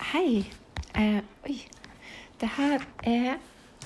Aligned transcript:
Hei. 0.00 0.44
Eh, 0.94 1.20
oi. 1.44 1.56
Det 2.40 2.48
her 2.56 2.84
er 3.04 3.36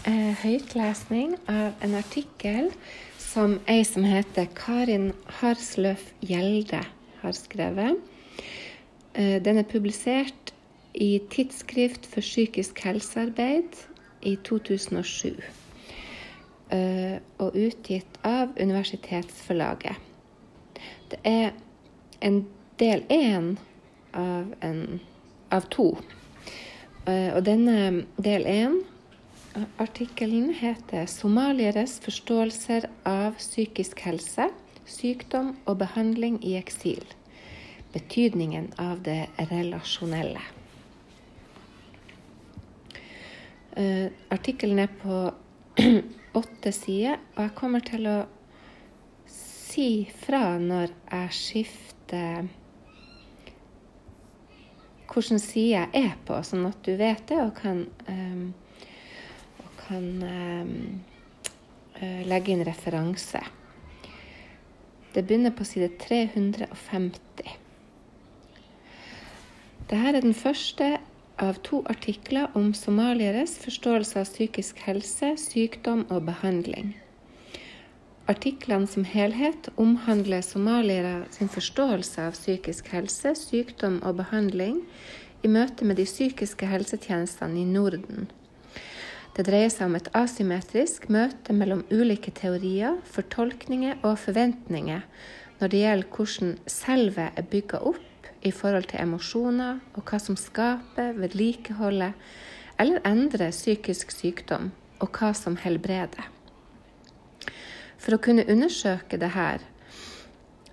eh, 0.07 0.35
høytlesning 0.43 1.35
av 1.51 1.75
en 1.83 1.95
artikkel 1.99 2.71
som 3.19 3.59
ei 3.71 3.83
som 3.85 4.07
heter 4.07 4.47
Karin 4.55 5.13
Harsløf 5.41 6.13
Gjelde 6.21 6.83
har 7.23 7.37
skrevet. 7.37 7.99
Eh, 9.15 9.43
den 9.43 9.59
er 9.59 9.67
publisert 9.67 10.53
i 10.95 11.21
Tidsskrift 11.31 12.07
for 12.07 12.21
psykisk 12.21 12.81
helsearbeid 12.85 13.83
i 14.23 14.37
2007. 14.45 15.43
Eh, 16.71 17.19
og 17.39 17.55
utgitt 17.55 18.19
av 18.25 18.55
Universitetsforlaget. 18.61 19.97
Det 21.11 21.19
er 21.25 21.53
en 22.21 22.47
del 22.81 23.05
én 23.11 23.57
av, 24.13 24.55
en, 24.63 25.01
av 25.57 25.69
to. 25.73 25.91
Eh, 27.07 27.33
og 27.35 27.43
denne 27.47 28.07
del 28.23 28.47
én, 28.51 28.81
artikkelen, 29.81 30.53
heter 30.55 31.07
'Somalieres 31.07 32.01
forståelser 32.05 32.89
av 33.05 33.39
psykisk 33.39 34.01
helse, 34.05 34.51
sykdom 34.85 35.57
og 35.67 35.79
behandling 35.79 36.43
i 36.45 36.57
eksil'. 36.61 37.15
Betydningen 37.93 38.73
av 38.79 39.03
det 39.03 39.29
relasjonelle. 39.39 40.43
Uh, 43.77 44.09
artikkelen 44.31 44.79
er 44.79 44.89
på 45.03 45.33
åtte 46.41 46.73
sider, 46.73 47.19
og 47.37 47.43
jeg 47.43 47.55
kommer 47.55 47.81
til 47.85 48.07
å 48.09 48.19
si 49.29 50.09
fra 50.09 50.59
når 50.59 50.95
jeg 51.11 51.33
skifter 51.37 52.49
hvilken 55.17 55.41
side 55.41 55.73
jeg 55.73 56.05
er 56.07 56.15
på, 56.29 56.39
sånn 56.45 56.67
at 56.69 56.81
du 56.85 56.93
vet 57.01 57.23
det 57.31 57.39
og 57.41 57.55
kan, 57.57 57.85
um, 58.09 58.51
og 59.65 59.71
kan 59.87 60.09
um, 60.23 60.75
legge 62.29 62.53
inn 62.53 62.65
referanse. 62.69 63.41
Det 65.17 65.25
begynner 65.25 65.55
på 65.57 65.65
side 65.65 65.95
350. 66.03 67.57
Dette 69.87 70.03
er 70.11 70.21
den 70.21 70.35
første 70.37 70.97
av 71.41 71.61
to 71.65 71.83
artikler 71.89 72.53
om 72.59 72.73
somalieres 72.77 73.57
forståelse 73.63 74.21
av 74.21 74.29
psykisk 74.29 74.81
helse, 74.85 75.35
sykdom 75.41 76.05
og 76.11 76.27
behandling. 76.29 76.97
Artiklene 78.27 78.89
som 78.91 79.05
helhet 79.07 79.69
omhandler 79.79 80.43
somaliere 80.43 81.29
sin 81.31 81.47
forståelse 81.47 82.25
av 82.27 82.35
psykisk 82.35 82.89
helse, 82.91 83.37
sykdom 83.39 84.01
og 84.03 84.17
behandling 84.19 84.81
i 85.47 85.51
møte 85.53 85.87
med 85.87 86.01
de 86.01 86.09
psykiske 86.09 86.67
helsetjenestene 86.67 87.63
i 87.63 87.69
Norden. 87.71 88.27
Det 89.37 89.45
dreier 89.47 89.71
seg 89.71 89.87
om 89.87 89.95
et 89.99 90.11
asymmetrisk 90.17 91.07
møte 91.13 91.55
mellom 91.55 91.85
ulike 91.93 92.35
teorier, 92.35 92.99
fortolkninger 93.15 94.01
og 94.01 94.19
forventninger 94.19 95.07
når 95.61 95.71
det 95.73 95.83
gjelder 95.85 96.13
hvordan 96.17 96.55
selve 96.67 97.31
er 97.31 97.51
bygga 97.53 97.85
opp 97.93 98.31
i 98.43 98.51
forhold 98.51 98.91
til 98.91 99.05
emosjoner, 99.07 99.79
og 99.95 100.03
hva 100.03 100.19
som 100.21 100.37
skaper, 100.41 101.15
vedlikeholder 101.15 102.17
eller 102.83 103.07
endrer 103.07 103.55
psykisk 103.55 104.11
sykdom, 104.13 104.73
og 104.99 105.15
hva 105.15 105.31
som 105.37 105.57
helbreder. 105.63 106.36
For 108.07 108.15
å 108.15 108.23
kunne 108.23 108.45
undersøke 108.47 109.19
det 109.19 109.33
her 109.35 109.65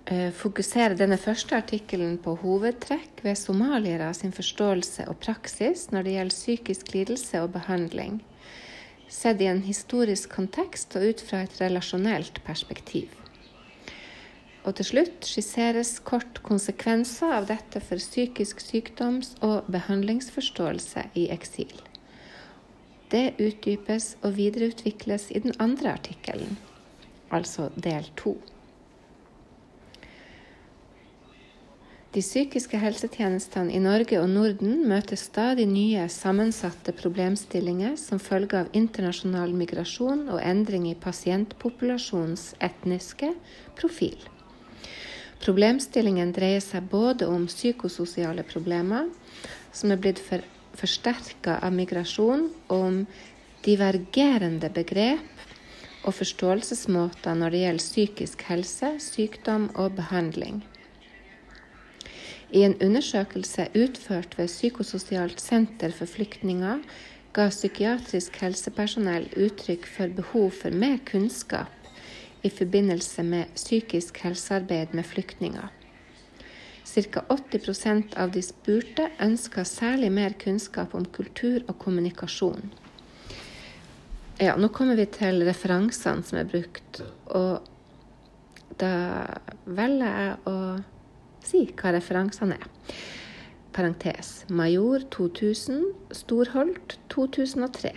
eh, 0.06 0.30
fokuserer 0.30 0.94
denne 0.94 1.16
første 1.18 1.56
artikkelen 1.58 2.12
på 2.22 2.36
hovedtrekk 2.44 3.24
ved 3.24 3.34
somaliere 3.40 4.12
sin 4.14 4.30
forståelse 4.36 5.08
og 5.10 5.16
praksis 5.24 5.88
når 5.90 6.04
det 6.06 6.12
gjelder 6.12 6.36
psykisk 6.36 6.92
lidelse 6.94 7.40
og 7.42 7.48
behandling, 7.56 8.20
sett 9.10 9.42
i 9.42 9.48
en 9.50 9.64
historisk 9.66 10.30
kontekst 10.30 10.94
og 10.94 11.08
ut 11.10 11.24
fra 11.26 11.40
et 11.42 11.56
relasjonelt 11.58 12.38
perspektiv. 12.46 13.08
Og 14.62 14.76
til 14.78 14.86
slutt 14.92 15.26
skisseres 15.26 15.90
kort 16.06 16.38
konsekvenser 16.46 17.34
av 17.34 17.48
dette 17.48 17.82
for 17.82 17.98
psykisk 17.98 18.62
sykdoms- 18.62 19.32
og 19.42 19.66
behandlingsforståelse 19.74 21.08
i 21.18 21.26
eksil. 21.34 21.74
Det 23.10 23.34
utdypes 23.42 24.12
og 24.22 24.38
videreutvikles 24.38 25.32
i 25.34 25.42
den 25.42 25.58
andre 25.58 25.96
artikkelen 25.98 26.54
altså 27.34 27.70
del 27.76 28.06
to. 28.18 28.36
De 32.14 32.22
psykiske 32.22 32.78
helsetjenestene 32.78 33.74
i 33.74 33.80
Norge 33.82 34.20
og 34.22 34.28
Norden 34.30 34.84
møter 34.86 35.18
stadig 35.18 35.64
nye 35.66 36.04
sammensatte 36.06 36.92
problemstillinger 36.94 37.96
som 37.98 38.20
følge 38.22 38.60
av 38.60 38.76
internasjonal 38.78 39.50
migrasjon 39.58 40.28
og 40.28 40.38
endring 40.38 40.86
i 40.92 40.94
pasientpopulasjonens 40.94 42.52
etniske 42.62 43.32
profil. 43.80 44.14
Problemstillingen 45.42 46.30
dreier 46.36 46.62
seg 46.62 46.86
både 46.92 47.26
om 47.26 47.48
psykososiale 47.50 48.46
problemer, 48.46 49.10
som 49.74 49.90
er 49.90 49.98
blitt 49.98 50.22
for, 50.22 50.46
forsterka 50.78 51.58
av 51.66 51.74
migrasjon, 51.74 52.46
og 52.70 52.86
om 52.92 53.02
divergerende 53.66 54.70
begrep 54.70 55.50
og 56.04 56.14
forståelsesmåter 56.20 57.34
når 57.40 57.54
det 57.54 57.64
gjelder 57.64 57.84
psykisk 57.84 58.44
helse, 58.48 58.92
sykdom 59.00 59.70
og 59.74 59.96
behandling. 59.96 60.62
I 62.54 62.62
en 62.62 62.76
undersøkelse 62.82 63.66
utført 63.74 64.38
ved 64.38 64.48
Psykososialt 64.48 65.40
senter 65.40 65.90
for 65.90 66.06
flyktninger 66.06 66.84
ga 67.34 67.48
psykiatrisk 67.50 68.36
helsepersonell 68.44 69.26
uttrykk 69.34 69.88
for 69.90 70.12
behov 70.20 70.52
for 70.60 70.70
mer 70.70 71.00
kunnskap 71.08 71.72
i 72.44 72.50
forbindelse 72.52 73.24
med 73.26 73.56
psykisk 73.56 74.20
helsearbeid 74.22 74.94
med 74.94 75.04
flyktninger. 75.08 75.72
Ca. 76.84 77.24
80% 77.28 78.14
av 78.20 78.30
de 78.30 78.42
spurte 78.44 79.08
ønska 79.18 79.64
særlig 79.64 80.12
mer 80.12 80.36
kunnskap 80.38 80.94
om 80.94 81.06
kultur 81.06 81.64
og 81.66 81.78
kommunikasjon. 81.78 82.70
Ja, 84.42 84.56
nå 84.58 84.66
kommer 84.74 84.98
vi 84.98 85.04
til 85.14 85.44
referansene 85.46 86.26
som 86.26 86.40
er 86.40 86.48
brukt. 86.50 86.98
Og 87.30 87.62
da 88.80 88.94
velger 89.64 90.16
jeg 90.18 90.32
å 90.50 90.56
si 91.44 91.60
hva 91.70 91.92
referansene 91.94 92.56
er. 92.58 92.96
Parentes. 93.74 94.32
Major 94.50 95.06
2000, 95.14 95.86
Storholt 96.14 96.96
2003. 97.14 97.94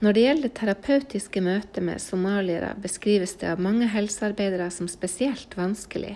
Når 0.00 0.16
det 0.16 0.22
gjelder 0.24 0.54
terapeutiske 0.56 1.42
møtet 1.44 1.82
med 1.84 2.00
somaliere, 2.00 2.70
beskrives 2.80 3.34
det 3.42 3.50
av 3.50 3.60
mange 3.62 3.90
helsearbeidere 3.90 4.70
som 4.72 4.88
spesielt 4.88 5.58
vanskelig. 5.58 6.14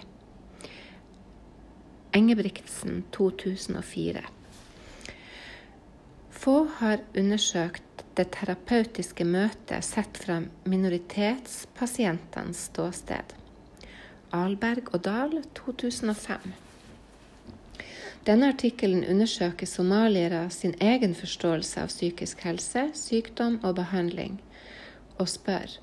Engebrigtsen 2.15 3.03
2004. 3.15 4.23
Få 6.45 6.67
har 6.77 6.99
undersøkt 7.17 8.03
det 8.19 8.27
terapeutiske 8.35 9.25
møtet 9.25 9.81
sett 9.87 10.19
fra 10.21 10.35
minoritetspasientenes 10.69 12.67
ståsted. 12.67 13.31
Alberg 14.37 14.91
og 14.91 15.01
Dahl 15.07 15.39
2005. 15.57 16.53
Denne 18.29 18.51
artikkelen 18.53 19.07
undersøker 19.09 19.65
somaliere 19.71 20.43
sin 20.53 20.77
egen 20.85 21.17
forståelse 21.17 21.81
av 21.81 21.89
psykisk 21.95 22.45
helse, 22.45 22.91
sykdom 22.93 23.57
og 23.63 23.79
behandling, 23.81 24.37
og 25.17 25.33
spør 25.33 25.79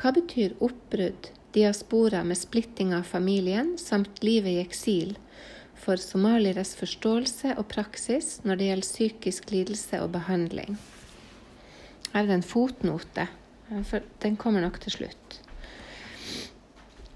hva 0.00 0.14
betyr 0.16 0.56
oppbrudd, 0.64 1.28
diaspora 1.52 2.24
med 2.24 2.40
splitting 2.40 2.96
av 2.96 3.04
familien 3.12 3.76
samt 3.76 4.24
livet 4.24 4.56
i 4.56 4.64
eksil 4.64 5.18
for 5.82 5.98
somalieres 5.98 6.76
forståelse 6.78 7.56
og 7.58 7.66
praksis 7.72 8.36
når 8.46 8.58
det 8.58 8.68
gjelder 8.68 8.88
psykisk 8.88 9.50
lidelse 9.50 10.02
og 10.02 10.12
behandling? 10.14 10.76
Her 12.12 12.22
er 12.22 12.28
det 12.28 12.38
en 12.38 12.46
fotnote, 12.46 13.26
for 13.88 14.04
den 14.22 14.36
kommer 14.36 14.62
nok 14.62 14.78
til 14.84 14.94
slutt. 14.98 15.40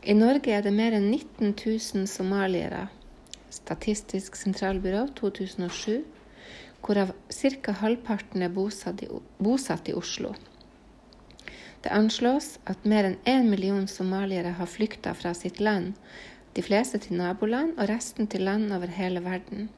I 0.07 0.15
Norge 0.15 0.55
er 0.55 0.63
det 0.63 0.73
mer 0.75 0.95
enn 0.97 1.09
19 1.11 1.53
000 1.53 2.07
somaliere. 2.11 2.87
Statistisk 3.51 4.37
sentralbyrå 4.39 5.07
2007, 5.19 6.05
hvorav 6.83 7.11
ca. 7.35 7.73
halvparten 7.81 8.45
er 8.47 8.53
bosatt 8.55 9.03
i, 9.03 9.09
bosatt 9.43 9.91
i 9.91 9.97
Oslo. 9.99 10.35
Det 11.83 11.93
anslås 11.95 12.57
at 12.71 12.87
mer 12.87 13.07
enn 13.11 13.19
én 13.27 13.51
million 13.51 13.87
somaliere 13.91 14.55
har 14.59 14.71
flykta 14.71 15.13
fra 15.15 15.35
sitt 15.35 15.61
land, 15.61 15.95
de 16.57 16.65
fleste 16.65 16.99
til 17.05 17.19
naboland 17.21 17.75
og 17.77 17.91
resten 17.91 18.29
til 18.33 18.47
land 18.49 18.73
over 18.73 18.89
hele 18.97 19.21
verden. 19.25 19.69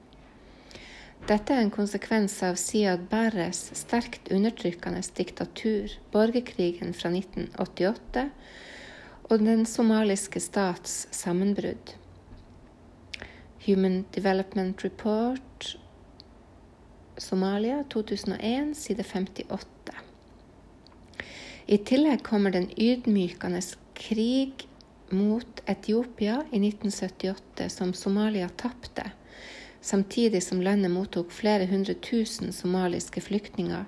Dette 1.29 1.53
er 1.53 1.65
en 1.65 1.75
konsekvens 1.75 2.37
av 2.47 2.57
Siad 2.57 3.09
Barres 3.11 3.65
sterkt 3.77 4.31
undertrykkende 4.33 5.03
diktatur, 5.19 5.91
borgerkrigen 6.15 6.95
fra 6.95 7.11
1988 7.11 8.29
og 9.29 9.45
den 9.45 9.67
somaliske 9.69 10.41
stats 10.41 11.03
sammenbrudd. 11.13 11.97
Human 13.67 14.05
Development 14.15 14.85
Report 14.85 15.75
Somalia 17.19 17.83
2001, 17.91 18.77
side 18.79 19.05
58. 19.05 19.99
I 21.67 21.77
tillegg 21.85 22.23
kommer 22.25 22.55
den 22.55 22.71
ydmykende 22.79 23.61
krig 23.99 24.68
mot 25.13 25.63
Etiopia 25.67 26.43
i 26.51 26.61
1978 26.69 27.69
som 27.69 27.93
Somalia 27.95 28.49
tapte, 28.49 29.11
samtidig 29.81 30.43
som 30.43 30.63
landet 30.63 30.91
mottok 30.91 31.33
flere 31.33 31.67
hundre 31.67 31.95
tusen 31.95 32.53
somaliske 32.53 33.21
flyktninger 33.21 33.85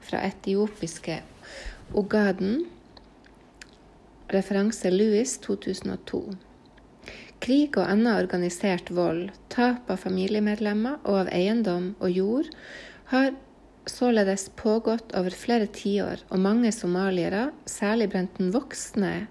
fra 0.00 0.22
etiopiske 0.22 1.20
Ogaden. 1.92 2.64
Referanse 4.28 4.90
Louis 4.90 5.38
2002. 5.38 6.22
Krig 7.44 7.76
og 7.76 7.84
annen 7.84 8.14
organisert 8.14 8.88
vold, 8.94 9.28
tap 9.52 9.90
av 9.92 10.00
familiemedlemmer 10.00 11.02
og 11.04 11.24
av 11.24 11.32
eiendom 11.36 11.92
og 12.00 12.10
jord 12.10 12.48
har 13.12 13.34
således 13.90 14.48
pågått 14.56 15.12
over 15.12 15.34
flere 15.36 15.68
tiår, 15.68 16.22
og 16.32 16.40
mange 16.40 16.72
somaliere, 16.72 17.50
særlig 17.68 18.08
blant 18.14 18.38
den 18.38 18.52
voksne 18.54 19.26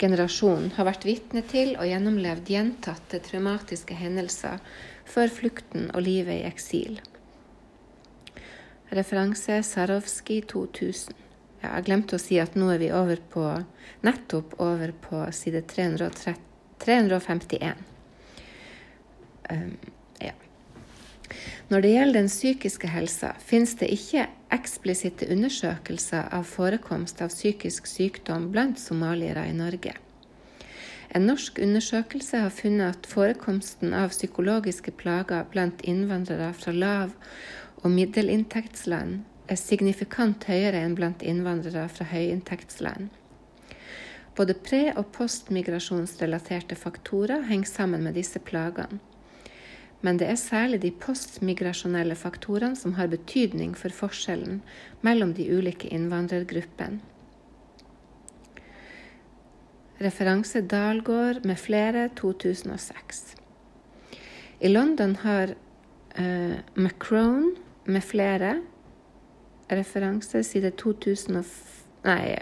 generasjonen, 0.00 0.72
har 0.76 0.88
vært 0.88 1.06
vitne 1.06 1.42
til 1.50 1.74
og 1.78 1.88
gjennomlevd 1.88 2.50
gjentatte 2.50 3.20
traumatiske 3.24 3.96
hendelser 3.98 4.62
før 5.08 5.32
flukten 5.32 5.90
og 5.94 6.04
livet 6.06 6.40
i 6.42 6.48
eksil. 6.48 7.00
Referanse 8.94 9.62
Sarovskij 9.66 10.44
2000. 10.50 11.16
Ja, 11.62 11.76
jeg 11.78 11.86
glemte 11.86 12.18
å 12.18 12.22
si 12.22 12.36
at 12.42 12.56
nå 12.58 12.68
er 12.74 12.80
vi 12.82 12.92
over 12.92 13.20
på, 13.32 13.46
nettopp 14.04 14.58
over 14.62 14.92
på 15.06 15.24
side 15.32 15.64
330, 15.70 16.36
351. 16.84 17.84
Um. 19.50 19.76
Når 21.70 21.80
det 21.84 21.92
gjelder 21.94 22.20
den 22.20 22.30
psykiske 22.30 22.88
helsa, 22.92 23.32
finnes 23.40 23.74
det 23.80 23.90
ikke 23.94 24.26
eksplisitte 24.54 25.28
undersøkelser 25.32 26.28
av 26.36 26.46
forekomst 26.48 27.22
av 27.24 27.32
psykisk 27.32 27.88
sykdom 27.90 28.50
blant 28.54 28.80
somaliere 28.80 29.46
i 29.48 29.56
Norge. 29.56 29.96
En 31.14 31.26
norsk 31.28 31.58
undersøkelse 31.62 32.40
har 32.42 32.50
funnet 32.50 32.96
at 32.96 33.06
forekomsten 33.06 33.94
av 33.94 34.10
psykologiske 34.10 34.94
plager 34.98 35.46
blant 35.52 35.84
innvandrere 35.86 36.50
fra 36.58 36.74
lav- 36.74 37.14
og 37.84 37.92
middelinntektsland 37.92 39.20
er 39.46 39.60
signifikant 39.60 40.46
høyere 40.48 40.80
enn 40.80 40.96
blant 40.98 41.22
innvandrere 41.22 41.84
fra 41.92 42.06
høyinntektsland. 42.10 43.10
Både 44.34 44.56
pre- 44.58 44.94
og 44.96 45.12
postmigrasjonsrelaterte 45.14 46.74
faktorer 46.74 47.44
henger 47.46 47.70
sammen 47.70 48.02
med 48.02 48.16
disse 48.18 48.40
plagene. 48.42 48.98
Men 50.04 50.18
det 50.20 50.26
er 50.28 50.36
særlig 50.36 50.82
de 50.82 50.90
postmigrasjonelle 51.00 52.16
faktorene 52.18 52.76
som 52.76 52.92
har 52.98 53.08
betydning 53.08 53.72
for 53.78 53.94
forskjellen 53.94 54.60
mellom 55.06 55.32
de 55.36 55.46
ulike 55.48 55.88
innvandrergruppene. 55.88 57.00
Referanse 60.04 60.60
Dalgård 60.68 61.44
med 61.46 61.56
flere 61.56 62.08
2006. 62.18 63.22
I 64.60 64.68
London 64.68 65.14
har 65.22 65.54
uh, 66.18 66.56
Macron 66.74 67.54
med 67.84 68.02
flere 68.04 68.58
referanse 69.72 70.42
side 70.44 70.74
2000, 70.76 71.40
nei, 72.04 72.34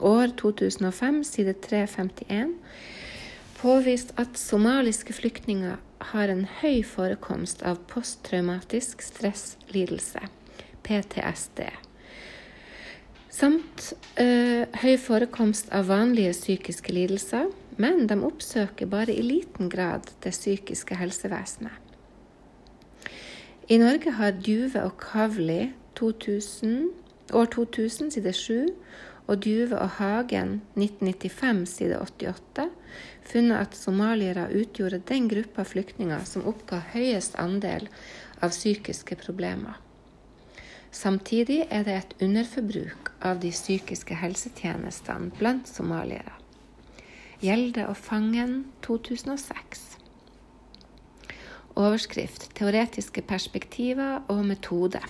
år 0.00 0.32
2005, 0.40 1.20
side 1.24 1.58
351, 1.66 2.56
påvist 3.60 4.14
at 4.16 4.38
somaliske 4.40 5.12
flyktninger 5.12 5.76
har 6.12 6.32
en 6.32 6.46
høy 6.60 6.80
forekomst 6.86 7.62
av 7.66 7.82
posttraumatisk 7.90 9.04
stresslidelse, 9.04 10.24
PTSD 10.86 11.68
samt 13.40 13.92
øh, 14.20 14.66
høy 14.82 14.96
forekomst 15.00 15.70
av 15.72 15.88
vanlige 15.88 16.34
psykiske 16.34 16.92
lidelser, 16.92 17.48
men 17.80 18.04
de 18.10 18.18
oppsøker 18.26 18.90
bare 18.90 19.14
i 19.14 19.22
liten 19.24 19.70
grad 19.72 20.10
det 20.24 20.34
psykiske 20.34 20.98
helsevesenet. 20.98 21.72
I 23.70 23.78
Norge 23.78 24.12
har 24.18 24.34
Duve 24.34 24.82
og 24.82 24.96
Kavli 24.98 25.70
2000, 25.96 26.90
år 27.32 27.44
2000 27.54 28.10
side 28.10 28.32
7 28.34 28.68
og 29.30 29.44
Djuve 29.44 29.78
og 29.78 29.92
Hagen 30.00 30.56
1995 30.74 31.76
side 31.78 32.00
88 32.02 32.66
funnet 33.30 33.60
at 33.60 33.76
somaliere 33.78 34.48
utgjorde 34.50 35.02
den 35.08 35.28
gruppa 35.30 35.62
flyktninger 35.62 36.24
som 36.26 36.48
oppga 36.50 36.80
høyest 36.94 37.38
andel 37.38 37.86
av 38.42 38.50
psykiske 38.50 39.20
problemer. 39.22 39.78
Samtidig 40.90 41.62
er 41.70 41.84
det 41.86 41.94
et 41.94 42.14
underforbruk 42.26 43.12
av 43.22 43.38
de 43.44 43.52
psykiske 43.54 44.16
helsetjenestene 44.18 45.30
blant 45.38 45.70
somaliere. 45.70 46.34
Gjelde 47.40 47.86
og 47.86 47.96
Fangen 47.96 48.64
2006. 48.82 49.86
Overskrift 51.78 52.50
Teoretiske 52.58 53.22
perspektiver 53.22 54.26
og 54.28 54.42
metode. 54.44 55.00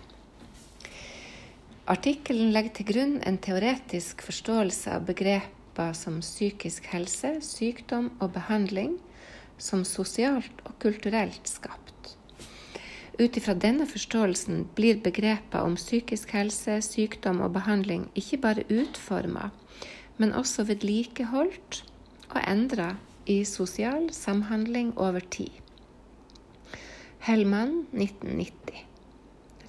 Artikkelen 1.90 2.52
legger 2.54 2.70
til 2.76 2.86
grunn 2.86 3.14
en 3.26 3.36
teoretisk 3.42 4.20
forståelse 4.22 4.92
av 4.94 5.08
begreper 5.08 5.94
som 5.98 6.20
psykisk 6.22 6.84
helse, 6.92 7.40
sykdom 7.42 8.12
og 8.20 8.30
behandling 8.36 8.92
som 9.58 9.82
sosialt 9.82 10.62
og 10.68 10.76
kulturelt 10.82 11.50
skapt. 11.50 12.12
Ut 13.18 13.36
ifra 13.36 13.56
denne 13.58 13.88
forståelsen 13.90 14.68
blir 14.76 15.00
begreper 15.02 15.66
om 15.66 15.74
psykisk 15.74 16.30
helse, 16.38 16.78
sykdom 16.86 17.42
og 17.42 17.56
behandling 17.58 18.06
ikke 18.14 18.38
bare 18.44 18.66
utforma, 18.70 19.50
men 20.16 20.30
også 20.32 20.68
vedlikeholdt 20.70 21.82
og 22.30 22.38
endra 22.44 22.92
i 23.26 23.42
sosial 23.44 24.12
samhandling 24.14 24.94
over 24.94 25.26
tid. 25.26 25.50
Hellmann 27.26 27.82
1990. 27.92 28.86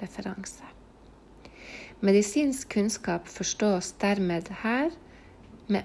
Referanse. 0.06 0.71
Medisinsk 2.02 2.72
kunnskap 2.74 3.28
forstås 3.30 3.92
dermed 4.02 4.48
her 4.64 4.90
med 5.70 5.84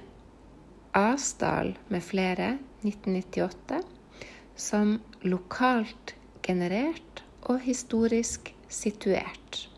Asdal 0.96 1.74
med 1.92 2.00
flere 2.00 2.54
1998 2.80 3.82
som 4.56 4.94
lokalt 5.20 6.14
generert 6.42 7.22
og 7.42 7.60
historisk 7.60 8.54
situert. 8.68 9.68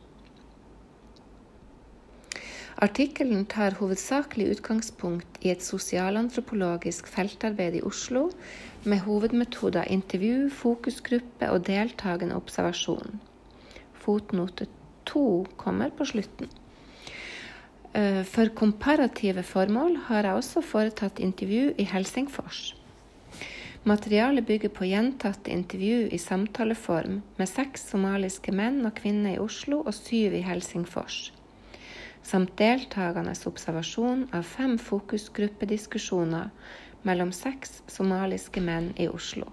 Artikkelen 2.79 3.43
tar 3.51 3.75
hovedsakelig 3.81 4.53
utgangspunkt 4.53 5.43
i 5.43 5.51
et 5.51 5.67
sosialantropologisk 5.67 7.11
feltarbeid 7.11 7.81
i 7.81 7.83
Oslo 7.83 8.29
med 8.87 9.03
hovedmetoder 9.03 9.91
intervju, 9.91 10.47
fokusgruppe 10.55 11.51
og 11.51 11.67
deltakende 11.67 12.39
observasjon. 12.39 13.19
Fotnote 13.99 14.71
to 15.09 15.47
kommer 15.57 15.91
på 15.91 16.07
slutten. 16.07 16.49
Eh, 17.93 18.23
for 18.25 18.49
komparative 18.55 19.43
formål 19.43 19.97
har 20.09 20.29
jeg 20.29 20.41
også 20.41 20.63
foretatt 20.63 21.19
intervju 21.25 21.73
i 21.79 21.87
Helsingfors. 21.89 22.75
Materialet 23.89 24.45
bygger 24.47 24.69
på 24.69 24.85
gjentatte 24.85 25.51
intervju 25.51 26.09
i 26.13 26.19
samtaleform 26.19 27.21
med 27.39 27.49
seks 27.49 27.87
somaliske 27.93 28.53
menn 28.53 28.83
og 28.85 28.99
kvinner 28.99 29.37
i 29.37 29.41
Oslo 29.41 29.81
og 29.81 29.95
syv 29.97 30.35
i 30.37 30.43
Helsingfors, 30.45 31.31
samt 32.23 32.53
deltakende 32.59 33.33
observasjon 33.49 34.27
av 34.35 34.45
fem 34.45 34.77
fokusgruppediskusjoner 34.83 36.51
mellom 37.09 37.33
seks 37.33 37.81
somaliske 37.89 38.61
menn 38.61 38.93
i 38.99 39.09
Oslo. 39.09 39.49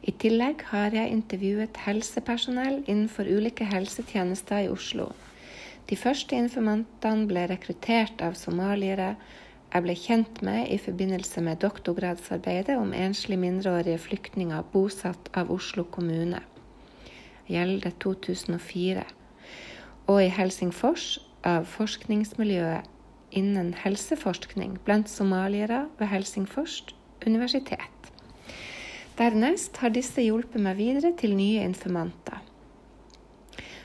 I 0.00 0.12
tillegg 0.16 0.62
har 0.70 0.94
jeg 0.96 1.12
intervjuet 1.12 1.82
helsepersonell 1.84 2.78
innenfor 2.86 3.28
ulike 3.28 3.66
helsetjenester 3.68 4.64
i 4.64 4.70
Oslo. 4.72 5.10
De 5.90 5.96
første 5.98 6.36
informantene 6.38 7.28
ble 7.28 7.42
rekruttert 7.50 8.22
av 8.24 8.38
somaliere 8.38 9.14
jeg 9.70 9.84
ble 9.84 9.94
kjent 9.94 10.40
med 10.42 10.70
i 10.72 10.78
forbindelse 10.82 11.42
med 11.46 11.60
doktorgradsarbeidet 11.62 12.74
om 12.80 12.94
enslige 12.96 13.38
mindreårige 13.38 14.00
flyktninger 14.02 14.64
bosatt 14.72 15.30
av 15.36 15.52
Oslo 15.54 15.84
kommune, 15.84 16.40
Gjelde 17.50 17.92
2004, 18.02 19.04
og 20.10 20.18
i 20.22 20.30
Helsingfors 20.32 21.18
av 21.46 21.68
forskningsmiljøet 21.70 22.88
innen 23.36 23.72
helseforskning 23.84 24.78
blant 24.86 25.10
somaliere 25.10 25.84
ved 25.98 26.10
Helsingfors 26.10 26.80
universitet. 27.26 28.09
Dernest 29.20 29.76
har 29.82 29.92
disse 29.92 30.22
hjulpet 30.24 30.62
meg 30.64 30.78
videre 30.78 31.10
til 31.12 31.34
nye 31.36 31.60
informanter. 31.68 32.38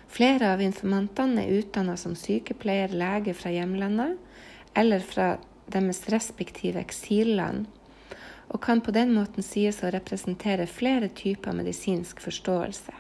Flere 0.08 0.54
av 0.56 0.62
informantene 0.63 1.44
er 1.44 1.58
utdanna 1.58 1.98
som 2.00 2.13
sykepleier, 2.15 2.94
lege 2.96 3.34
fra 3.36 3.51
hjemlandet 3.51 4.15
eller 4.80 5.04
fra 5.04 5.34
deres 5.68 6.06
respektive 6.13 6.80
eksilland, 6.80 7.65
og 8.48 8.62
kan 8.63 8.80
på 8.80 8.94
den 8.96 9.12
måten 9.12 9.44
sies 9.44 9.82
å 9.84 9.92
representere 9.92 10.70
flere 10.72 11.12
typer 11.12 11.58
medisinsk 11.58 12.24
forståelse. 12.24 12.96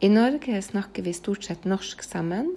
I 0.00 0.08
Norge 0.08 0.62
snakker 0.64 1.04
vi 1.04 1.12
stort 1.12 1.44
sett 1.50 1.68
norsk 1.68 2.00
sammen, 2.06 2.48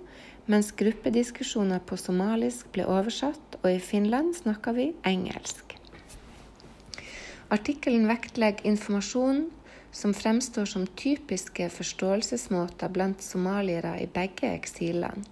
mens 0.48 0.72
gruppediskusjoner 0.72 1.84
på 1.84 2.00
somalisk 2.00 2.72
ble 2.72 2.88
oversatt, 2.88 3.60
og 3.60 3.72
i 3.74 3.82
Finland 3.84 4.38
snakker 4.40 4.78
vi 4.78 4.94
engelsk. 5.04 5.65
Artikkelen 7.54 8.08
vektlegger 8.10 8.66
informasjon 8.66 9.46
som 9.92 10.14
fremstår 10.14 10.66
som 10.66 10.88
typiske 10.88 11.70
forståelsesmåter 11.70 12.90
blant 12.90 13.22
somaliere 13.22 14.00
i 14.02 14.08
begge 14.10 14.50
eksilland. 14.50 15.28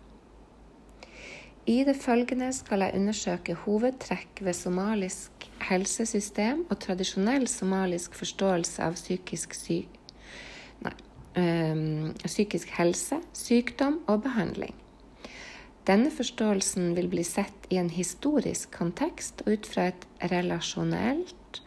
I 1.66 1.84
det 1.88 1.96
følgende 1.96 2.52
skal 2.54 2.84
jeg 2.84 3.00
undersøke 3.00 3.56
hovedtrekk 3.64 4.44
ved 4.44 4.54
somalisk 4.54 5.48
helsesystem 5.64 6.66
og 6.70 6.80
tradisjonell 6.84 7.48
somalisk 7.48 8.16
forståelse 8.20 8.84
av 8.84 8.98
psykisk 9.00 9.56
sy 9.56 9.80
nei, 10.84 10.94
øh, 11.40 12.12
psykisk 12.26 12.76
helse, 12.78 13.22
sykdom 13.34 14.02
og 14.08 14.26
behandling. 14.28 14.76
Denne 15.88 16.12
forståelsen 16.12 16.94
vil 16.96 17.10
bli 17.12 17.24
sett 17.28 17.66
i 17.72 17.80
en 17.80 17.90
historisk 17.92 18.72
kontekst 18.76 19.42
og 19.46 19.58
ut 19.58 19.66
fra 19.68 19.90
et 19.92 20.06
relasjonelt 20.32 21.60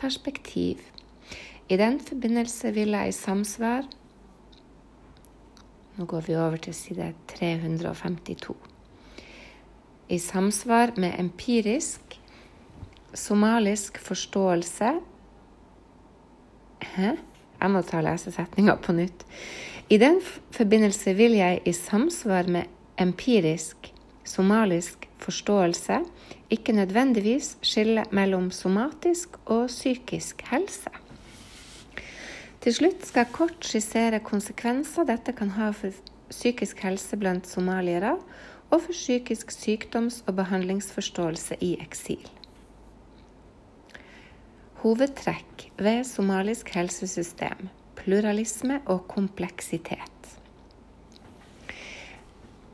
perspektiv. 0.00 0.80
I 1.68 1.76
den 1.76 2.00
forbindelse 2.00 2.72
vil 2.74 2.96
jeg 2.96 3.08
i 3.08 3.16
samsvar 3.16 3.86
Nå 5.96 6.06
går 6.08 6.22
vi 6.26 6.34
over 6.38 6.56
til 6.56 6.74
side 6.74 7.12
352. 7.28 8.54
I 10.08 10.18
samsvar 10.18 10.94
med 10.96 11.18
empirisk 11.18 12.16
somalisk 13.14 13.98
forståelse 13.98 14.94
Hæ? 16.80 17.10
Jeg 17.60 17.70
må 17.70 17.82
ta 17.84 18.00
lesesetninga 18.00 18.78
på 18.80 18.94
nytt. 18.96 19.26
I 19.90 19.98
den 20.00 20.20
forbindelse 20.50 21.14
vil 21.14 21.36
jeg 21.36 21.60
i 21.66 21.72
samsvar 21.76 22.48
med 22.48 22.70
empirisk 22.98 23.92
somalisk 24.24 25.09
forståelse 25.20 26.00
ikke 26.50 26.74
nødvendigvis 26.76 27.56
skille 27.62 28.04
mellom 28.10 28.50
somatisk 28.50 29.36
og 29.46 29.68
psykisk 29.68 30.42
helse. 30.50 30.90
Til 32.60 32.74
slutt 32.76 33.06
skal 33.06 33.24
jeg 33.24 33.32
kort 33.32 33.64
skissere 33.64 34.20
konsekvenser 34.20 35.08
dette 35.08 35.32
kan 35.32 35.54
ha 35.56 35.70
for 35.72 35.94
psykisk 36.30 36.82
helse 36.84 37.16
blant 37.16 37.48
somaliere, 37.48 38.18
og 38.70 38.82
for 38.84 38.92
psykisk 38.92 39.50
sykdoms- 39.50 40.22
og 40.26 40.36
behandlingsforståelse 40.36 41.56
i 41.60 41.72
eksil. 41.82 42.22
Hovedtrekk 44.84 45.66
ved 45.78 46.04
somalisk 46.04 46.70
helsesystem 46.76 47.68
pluralisme 48.00 48.80
og 48.86 49.04
kompleksitet. 49.08 50.19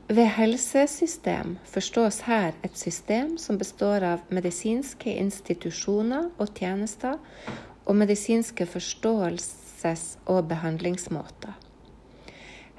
Ved 0.07 0.29
helsesystem 0.37 1.57
forstås 1.67 2.21
her 2.29 2.53
et 2.63 2.77
system 2.77 3.33
som 3.37 3.57
består 3.59 4.05
av 4.07 4.21
medisinske 4.31 5.11
institusjoner 5.19 6.29
og 6.37 6.53
tjenester 6.55 7.17
og 7.85 7.95
medisinske 7.95 8.67
forståelses- 8.71 10.15
og 10.25 10.47
behandlingsmåter. 10.47 11.57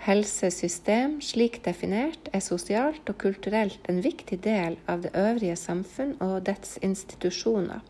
Helsesystem, 0.09 1.21
slik 1.21 1.61
definert, 1.65 2.31
er 2.33 2.41
sosialt 2.41 3.09
og 3.09 3.19
kulturelt 3.19 3.93
en 3.93 4.01
viktig 4.03 4.41
del 4.45 4.79
av 4.89 5.05
det 5.05 5.13
øvrige 5.13 5.57
samfunn 5.57 6.17
og 6.25 6.47
dets 6.49 6.79
institusjoner 6.83 7.85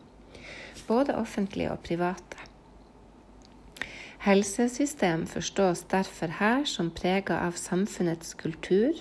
både 0.89 1.15
offentlige 1.17 1.71
og 1.71 1.79
private. 1.85 2.39
Helsesystem 4.19 5.27
forstås 5.27 5.85
derfor 5.91 6.33
her 6.41 6.65
som 6.65 6.91
prega 6.91 7.39
av 7.45 7.55
samfunnets 7.61 8.35
kultur, 8.35 8.97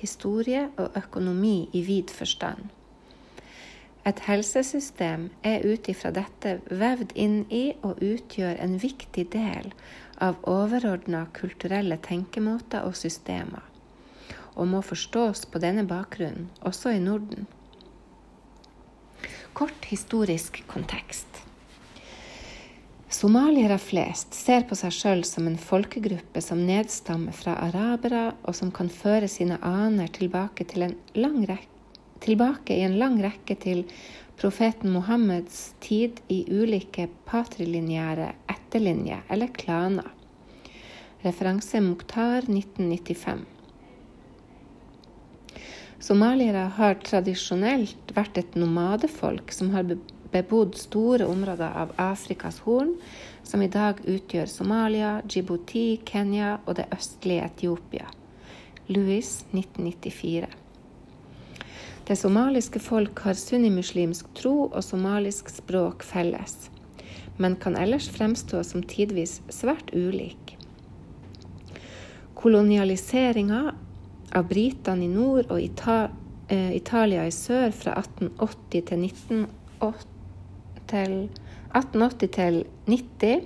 historie 0.00 0.66
og 0.80 0.96
økonomi 0.98 1.68
i 1.72 1.82
vid 1.86 2.12
forstand. 2.14 2.70
Et 4.08 4.20
helsesystem 4.24 5.28
er 5.44 5.66
ut 5.68 5.88
ifra 5.92 6.10
dette 6.16 6.56
vevd 6.70 7.12
inn 7.20 7.42
i 7.52 7.64
og 7.84 8.00
utgjør 8.00 8.56
en 8.64 8.78
viktig 8.80 9.26
del 9.34 9.68
av 10.24 10.40
overordna 10.48 11.26
kulturelle 11.36 11.98
tenkemåter 12.00 12.86
og 12.88 12.96
systemer, 12.96 13.62
og 14.56 14.72
må 14.72 14.80
forstås 14.84 15.44
på 15.52 15.60
denne 15.60 15.84
bakgrunnen 15.88 16.48
også 16.64 16.96
i 16.96 17.04
Norden. 17.04 17.46
Kort 19.52 19.90
historisk 19.92 20.62
kontekst. 20.70 21.49
Somaliere 23.10 23.74
flest 23.82 24.36
ser 24.38 24.62
på 24.70 24.76
seg 24.78 24.92
sjøl 24.94 25.24
som 25.26 25.48
en 25.50 25.56
folkegruppe 25.58 26.38
som 26.44 26.60
nedstammer 26.62 27.34
fra 27.34 27.56
arabere, 27.58 28.36
og 28.46 28.54
som 28.54 28.70
kan 28.70 28.86
føre 28.86 29.26
sine 29.26 29.56
aner 29.66 30.06
tilbake, 30.14 30.62
rekke, 30.62 31.58
tilbake 32.22 32.76
i 32.76 32.84
en 32.86 32.94
lang 33.02 33.18
rekke 33.18 33.56
til 33.58 33.82
profeten 34.38 34.94
Mohammeds 34.94 35.72
tid 35.82 36.22
i 36.30 36.44
ulike 36.54 37.08
patrilinjære 37.26 38.28
etterlinjer 38.54 39.26
eller 39.28 39.50
klaner. 39.58 40.06
Referanse 41.26 41.82
Mukhtar 41.82 42.46
1995. 42.46 43.42
Somaliere 45.98 46.68
har 46.78 46.94
tradisjonelt 47.02 48.14
vært 48.14 48.38
et 48.38 48.54
nomadefolk 48.56 49.50
som 49.52 49.74
har 49.74 49.90
bebodd 50.32 50.76
store 50.78 51.26
områder 51.26 51.72
av 51.76 51.92
Afrikas 51.96 52.60
Horn, 52.64 52.94
som 53.42 53.62
i 53.62 53.68
dag 53.68 54.00
utgjør 54.06 54.46
Somalia, 54.46 55.20
Djibouti, 55.26 56.00
Kenya 56.06 56.58
og 56.66 56.76
det 56.78 56.86
østlige 56.94 57.46
Etiopia. 57.50 58.06
Louis 58.90 59.44
1994. 59.52 60.46
Det 62.06 62.16
somaliske 62.18 62.80
folk 62.82 63.20
har 63.22 63.38
sunnimuslimsk 63.38 64.32
tro 64.34 64.54
og 64.66 64.82
somalisk 64.82 65.50
språk 65.52 66.02
felles, 66.02 66.70
men 67.38 67.54
kan 67.56 67.76
ellers 67.78 68.08
fremstå 68.10 68.64
som 68.66 68.82
tidvis 68.82 69.36
svært 69.54 69.92
ulik. 69.94 70.56
Kolonialiseringa 72.34 73.60
av 74.34 74.48
britene 74.50 75.06
i 75.06 75.12
nord 75.12 75.50
og 75.50 75.60
eh, 75.60 76.72
Italia 76.74 77.26
i 77.26 77.34
sør 77.34 77.70
fra 77.74 77.94
1880 78.00 78.88
til 78.90 79.06
1980 79.06 80.19
til 80.90 81.14
1880 81.70 82.28
til 82.34 82.64
90 82.90 83.44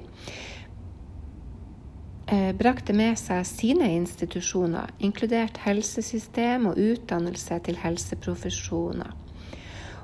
eh, 2.33 2.53
brakte 2.57 2.97
med 2.97 3.19
seg 3.21 3.45
sine 3.49 3.91
institusjoner, 3.99 4.95
inkludert 5.05 5.61
helsesystem 5.67 6.71
og 6.71 6.81
utdannelse 6.81 7.59
til 7.67 7.81
helseprofesjoner, 7.83 9.13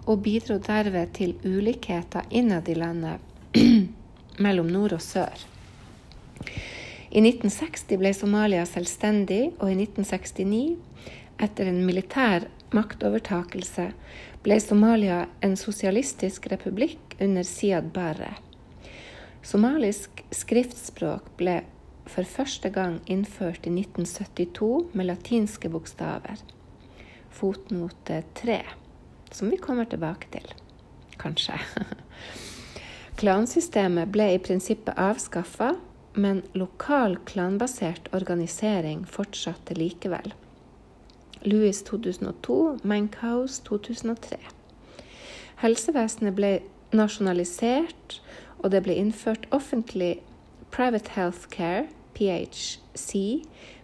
og 0.07 0.23
bidro 0.25 0.59
derved 0.67 1.15
til 1.17 1.37
ulikheter 1.45 2.29
innad 2.31 2.69
i 2.69 2.77
landet 2.77 3.57
mellom 4.45 4.69
nord 4.69 4.99
og 4.99 5.05
sør. 5.05 5.47
I 7.11 7.19
1960 7.25 7.99
ble 7.99 8.13
Somalia 8.15 8.63
selvstendig, 8.69 9.51
og 9.59 9.73
i 9.73 9.79
1969, 9.81 10.77
etter 11.43 11.67
en 11.67 11.81
militær 11.83 12.47
maktovertakelse, 12.77 13.89
ble 14.45 14.59
Somalia 14.63 15.25
en 15.45 15.57
sosialistisk 15.59 16.47
republikk 16.53 17.10
under 17.21 17.43
Siad. 17.43 17.99
Somalisk 19.43 20.25
skriftspråk 20.31 21.31
ble 21.37 21.61
for 22.11 22.27
første 22.27 22.71
gang 22.75 22.99
innført 23.07 23.67
i 23.67 23.73
1972 23.73 24.91
med 24.93 25.07
latinske 25.07 25.71
bokstaver. 25.71 26.43
Fotnote 27.31 28.23
3, 28.35 28.59
som 29.31 29.51
vi 29.51 29.61
kommer 29.61 29.85
tilbake 29.85 30.33
til. 30.33 30.49
Kanskje. 31.21 31.61
Klansystemet 33.21 34.11
ble 34.11 34.33
i 34.35 34.43
prinsippet 34.43 34.99
avskaffa 34.99 35.75
men 36.13 36.43
lokal 36.53 37.17
klanbasert 37.25 38.09
organisering 38.13 39.05
fortsatte 39.07 39.75
likevel. 39.75 40.35
Louis 41.43 41.83
2002, 41.85 42.79
Mankhaus 42.83 43.61
2003. 43.61 44.37
Helsevesenet 45.63 46.37
ble 46.37 46.51
nasjonalisert, 46.97 48.21
og 48.61 48.73
det 48.75 48.83
ble 48.85 48.97
innført 48.99 49.47
offentlig 49.55 50.19
private 50.75 51.15
healthcare, 51.17 51.87
PHC, 52.15 53.43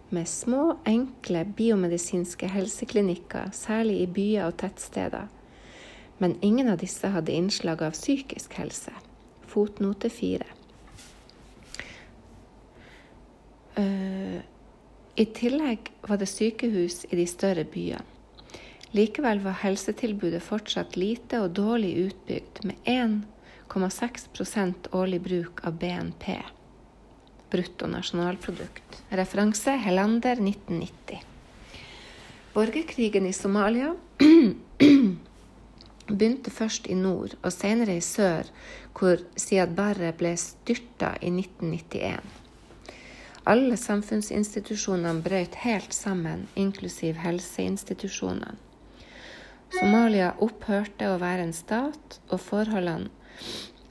med 0.09 0.27
små, 0.27 0.77
enkle 0.87 1.43
biomedisinske 1.57 2.47
helseklinikker, 2.47 3.51
særlig 3.51 4.01
i 4.01 4.07
byer 4.07 4.45
og 4.47 4.57
tettsteder. 4.61 5.27
Men 6.19 6.37
ingen 6.41 6.69
av 6.71 6.79
disse 6.81 7.11
hadde 7.11 7.35
innslag 7.35 7.83
av 7.83 7.95
psykisk 7.97 8.55
helse. 8.57 8.93
Fotnote 9.47 10.09
4. 10.09 10.47
Uh, 13.77 14.39
I 15.15 15.25
tillegg 15.37 15.91
var 16.07 16.17
det 16.17 16.29
sykehus 16.31 17.03
i 17.11 17.19
de 17.19 17.27
større 17.29 17.67
byene. 17.67 18.16
Likevel 18.91 19.39
var 19.43 19.51
helsetilbudet 19.51 20.43
fortsatt 20.43 20.95
lite 20.95 21.41
og 21.43 21.51
dårlig 21.57 21.89
utbygd, 22.05 22.61
med 22.63 22.75
1,6% 22.87 24.87
årlig 24.95 25.21
bruk 25.21 25.65
av 25.67 25.79
BNP. 25.79 26.37
bruttonasjonalprodukt. 27.51 29.03
Referanse 29.09 29.71
Helander 29.71 30.31
1990. 30.31 31.21
Borgerkrigen 32.53 33.27
i 33.27 33.33
Somalia 33.33 33.95
begynte 36.07 36.51
først 36.51 36.87
i 36.87 36.95
nord 36.95 37.35
og 37.41 37.53
senere 37.53 37.95
i 37.95 38.01
sør, 38.03 38.43
hvor 38.99 39.17
Siad 39.39 39.75
Barre 39.75 40.11
ble 40.11 40.35
styrta 40.39 41.15
i 41.21 41.31
1991. 41.31 42.19
Alle 43.47 43.77
samfunnsinstitusjonene 43.79 45.21
brøt 45.23 45.55
helt 45.63 45.93
sammen, 45.95 46.47
inklusiv 46.55 47.15
helseinstitusjonene. 47.23 48.66
Somalia 49.73 50.31
opphørte 50.43 51.09
å 51.11 51.17
være 51.21 51.47
en 51.47 51.55
stat, 51.55 52.19
og 52.31 52.39
forholdene, 52.41 53.11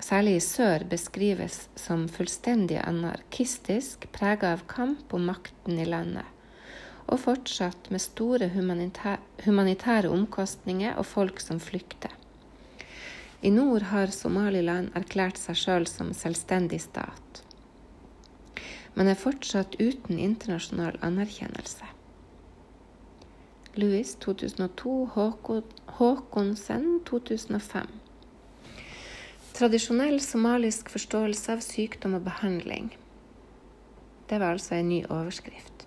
særlig 0.02 0.36
i 0.38 0.44
sør, 0.44 0.86
beskrives 0.88 1.66
som 1.78 2.06
fullstendig 2.12 2.78
anarkistisk, 2.82 4.08
prega 4.16 4.54
av 4.56 4.64
kamp 4.70 5.12
om 5.16 5.28
makten 5.30 5.80
i 5.82 5.88
landet, 5.88 6.24
og 7.06 7.20
fortsatt 7.22 7.90
med 7.94 8.02
store 8.02 8.48
humanitære 8.56 10.10
omkostninger 10.10 10.96
og 10.96 11.06
folk 11.06 11.42
som 11.44 11.60
flykter. 11.62 12.14
I 13.42 13.52
nord 13.52 13.90
har 13.92 14.14
Somaliland 14.14 14.96
erklært 14.96 15.38
seg 15.38 15.60
sjøl 15.60 15.90
som 15.90 16.14
selvstendig 16.16 16.80
stat 16.88 17.42
men 18.96 19.10
er 19.12 19.20
fortsatt 19.20 19.76
uten 19.76 20.18
internasjonal 20.18 20.96
anerkjennelse. 21.04 21.84
Louis 23.76 24.14
2002, 24.24 25.08
Håkonsen 25.86 27.00
2005. 27.04 27.86
Tradisjonell 29.52 30.20
somalisk 30.20 30.88
forståelse 30.92 31.52
av 31.52 31.64
sykdom 31.64 32.14
og 32.16 32.24
behandling. 32.24 32.88
Det 34.28 34.38
var 34.40 34.56
altså 34.56 34.78
en 34.78 34.88
ny 34.88 35.02
overskrift. 35.04 35.84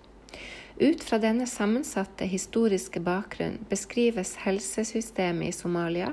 Ut 0.78 1.02
fra 1.02 1.18
denne 1.18 1.48
sammensatte 1.50 2.28
historiske 2.30 3.02
bakgrunn 3.02 3.58
beskrives 3.68 4.36
helsesystemet 4.44 5.50
i 5.50 5.56
Somalia 5.58 6.12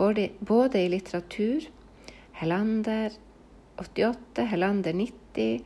både, 0.00 0.30
både 0.40 0.80
i 0.80 0.88
litteratur, 0.88 1.68
Helander 2.40 3.12
88, 3.76 4.48
Helander 4.54 4.96
90, 4.96 5.60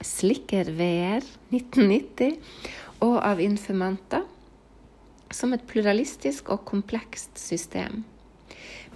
Slikker-VR 0.00 1.24
1990 1.52 2.40
og 3.00 3.18
av 3.24 3.40
informanter 3.40 4.24
som 5.30 5.52
et 5.52 5.64
pluralistisk 5.68 6.50
og 6.54 6.64
komplekst 6.68 7.38
system. 7.40 8.04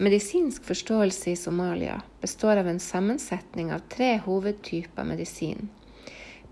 Medisinsk 0.00 0.64
forståelse 0.64 1.32
i 1.32 1.36
Somalia 1.36 2.00
består 2.20 2.56
av 2.62 2.68
en 2.70 2.80
sammensetning 2.80 3.72
av 3.74 3.82
tre 3.92 4.14
hovedtyper 4.24 5.04
medisin. 5.04 5.68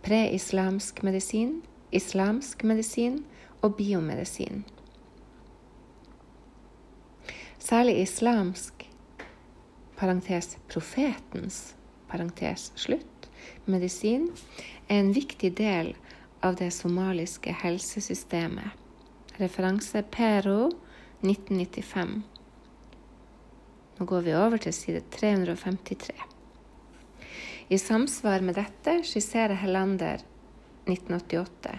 Pre-islamsk 0.05 1.03
medisin, 1.07 1.63
islamsk 1.91 2.65
medisin 2.69 3.23
og 3.63 3.79
biomedisin. 3.79 4.67
Særlig 7.59 8.03
islamsk, 8.03 8.85
parentes 9.97 10.57
profetens, 10.69 11.75
parentes 12.09 12.71
slutt, 12.77 13.29
medisin 13.65 14.29
er 14.89 15.01
en 15.01 15.15
viktig 15.17 15.55
del 15.59 15.95
av 16.41 16.55
det 16.55 16.71
somaliske 16.71 17.53
helsesystemet. 17.53 18.71
Referanse 19.37 20.03
Pero 20.03 20.71
1995. 21.21 22.23
Nå 23.99 24.05
går 24.05 24.21
vi 24.23 24.35
over 24.35 24.63
til 24.63 24.75
side 24.75 25.03
353. 25.11 26.15
I 27.69 27.79
samsvar 27.79 28.41
med 28.41 28.57
dette 28.57 29.01
skisserer 29.05 29.59
Hellander 29.61 30.23
1988 30.87 31.79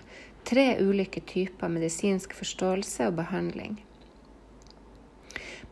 tre 0.49 0.67
ulike 0.81 1.21
typer 1.21 1.71
medisinsk 1.71 2.33
forståelse 2.37 3.09
og 3.09 3.17
behandling. 3.19 3.79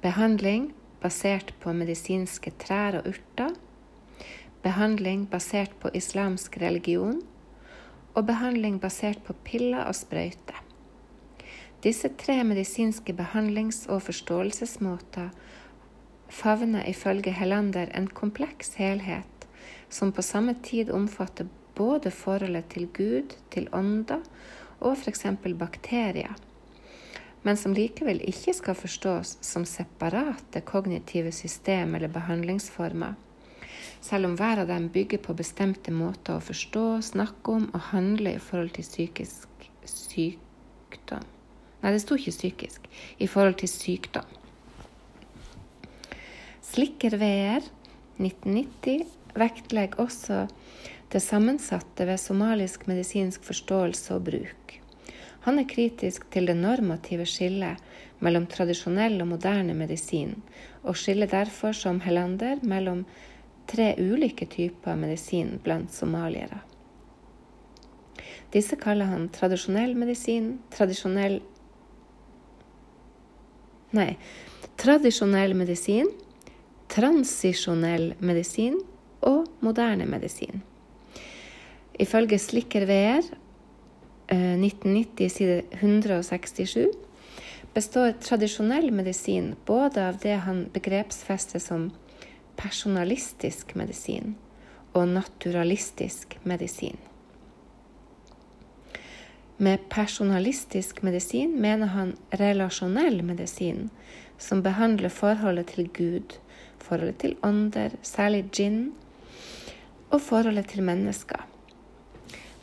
Behandling 0.01 0.71
basert 1.01 1.53
på 1.61 1.73
medisinske 1.73 2.51
trær 2.61 2.99
og 2.99 3.11
urter 3.13 3.55
behandling 4.67 5.25
basert 5.31 5.73
på 5.79 5.91
islamsk 5.95 6.57
religion 6.61 7.21
og 8.17 8.25
behandling 8.25 8.79
basert 8.81 9.19
på 9.25 9.35
piller 9.45 9.85
og 9.85 9.95
sprøyter. 9.95 10.63
Disse 11.85 12.09
tre 12.17 12.39
medisinske 12.43 13.13
behandlings- 13.13 13.85
og 13.85 14.01
forståelsesmåter 14.07 15.29
favner 16.33 16.87
ifølge 16.89 17.31
Hellander 17.31 17.91
en 17.93 18.07
kompleks 18.07 18.73
helhet 18.81 19.45
som 19.89 20.11
på 20.11 20.25
samme 20.25 20.55
tid 20.63 20.89
omfatter 20.89 21.45
både 21.77 22.11
forholdet 22.11 22.65
til 22.73 22.87
Gud, 22.93 23.37
til 23.53 23.69
ånder 23.71 24.25
og 24.79 24.97
f.eks. 24.97 25.25
bakterier, 25.59 26.33
men 27.43 27.57
som 27.57 27.73
likevel 27.73 28.19
ikke 28.25 28.53
skal 28.57 28.75
forstås 28.75 29.37
som 29.45 29.65
separate 29.65 30.61
kognitive 30.65 31.31
system 31.31 31.95
eller 31.95 32.11
behandlingsformer 32.11 33.13
selv 34.01 34.29
om 34.29 34.35
hver 34.39 34.63
av 34.63 34.71
dem 34.71 34.87
bygger 34.93 35.21
på 35.23 35.35
bestemte 35.37 35.93
måter 35.93 36.37
å 36.37 36.43
forstå, 36.43 36.85
snakke 37.11 37.57
om 37.59 37.67
og 37.71 37.89
handle 37.91 38.35
i 38.35 38.41
forhold 38.41 38.75
til 38.77 38.87
psykisk 38.87 39.67
sykdom. 39.87 41.25
Nei, 41.81 41.93
det 41.93 42.01
sto 42.03 42.17
ikke 42.17 42.33
psykisk. 42.33 42.87
I 43.21 43.27
forhold 43.29 43.59
til 43.61 43.71
sykdom. 43.71 44.35
Slikker 46.67 47.15
VR 47.21 47.63
1990 48.17 49.05
vektlegger 49.37 50.01
også 50.01 50.47
det 51.13 51.21
sammensatte 51.23 52.07
ved 52.09 52.19
somalisk 52.19 52.87
medisinsk 52.89 53.45
forståelse 53.47 54.17
og 54.17 54.25
bruk. 54.27 54.73
Han 55.47 55.61
er 55.61 55.69
kritisk 55.69 56.25
til 56.33 56.49
det 56.49 56.57
normative 56.59 57.23
skillet 57.29 57.79
mellom 58.19 58.49
tradisjonell 58.51 59.15
og 59.23 59.29
moderne 59.29 59.75
medisin, 59.77 60.33
og 60.83 60.97
skiller 60.99 61.29
derfor, 61.31 61.71
som 61.71 62.01
Helander, 62.03 62.59
mellom 62.67 63.05
tre 63.67 63.93
ulike 63.99 64.47
typer 64.49 64.95
medisin 64.99 65.57
blant 65.63 65.91
somaliere. 65.93 66.61
Disse 68.53 68.77
kaller 68.79 69.09
han 69.11 69.27
tradisjonell 69.35 69.95
medisin, 69.95 70.57
tradisjonell 70.73 71.41
Nei, 73.95 74.17
tradisjonell 74.75 75.53
medisin, 75.55 76.09
transisjonell 76.91 78.09
medisin 78.19 78.75
og 79.23 79.47
moderne 79.63 80.03
medisin. 80.11 80.59
Ifølge 81.97 82.35
Slikker 82.37 82.83
VR 82.85 83.23
1990 84.27 85.23
eh, 85.23 85.31
side 85.31 85.61
167 85.79 86.91
består 87.73 88.11
tradisjonell 88.21 88.91
medisin 88.91 89.53
både 89.65 90.03
av 90.09 90.19
det 90.21 90.35
han 90.43 90.65
begrepsfester 90.73 91.63
som 91.63 91.89
personalistisk 92.57 93.75
medisin 93.75 94.35
og 94.97 95.07
naturalistisk 95.07 96.37
medisin. 96.43 96.97
Med 99.57 99.89
personalistisk 99.89 101.01
medisin 101.01 101.55
mener 101.61 101.87
han 101.87 102.13
relasjonell 102.29 103.23
medisin, 103.25 103.89
som 104.37 104.61
behandler 104.61 105.09
forholdet 105.09 105.71
til 105.73 105.89
Gud, 105.89 106.37
forholdet 106.77 107.17
til 107.23 107.37
ånder, 107.43 107.95
særlig 108.01 108.43
gin, 108.53 108.91
og 110.09 110.21
forholdet 110.21 110.69
til 110.73 110.85
mennesker. 110.85 111.41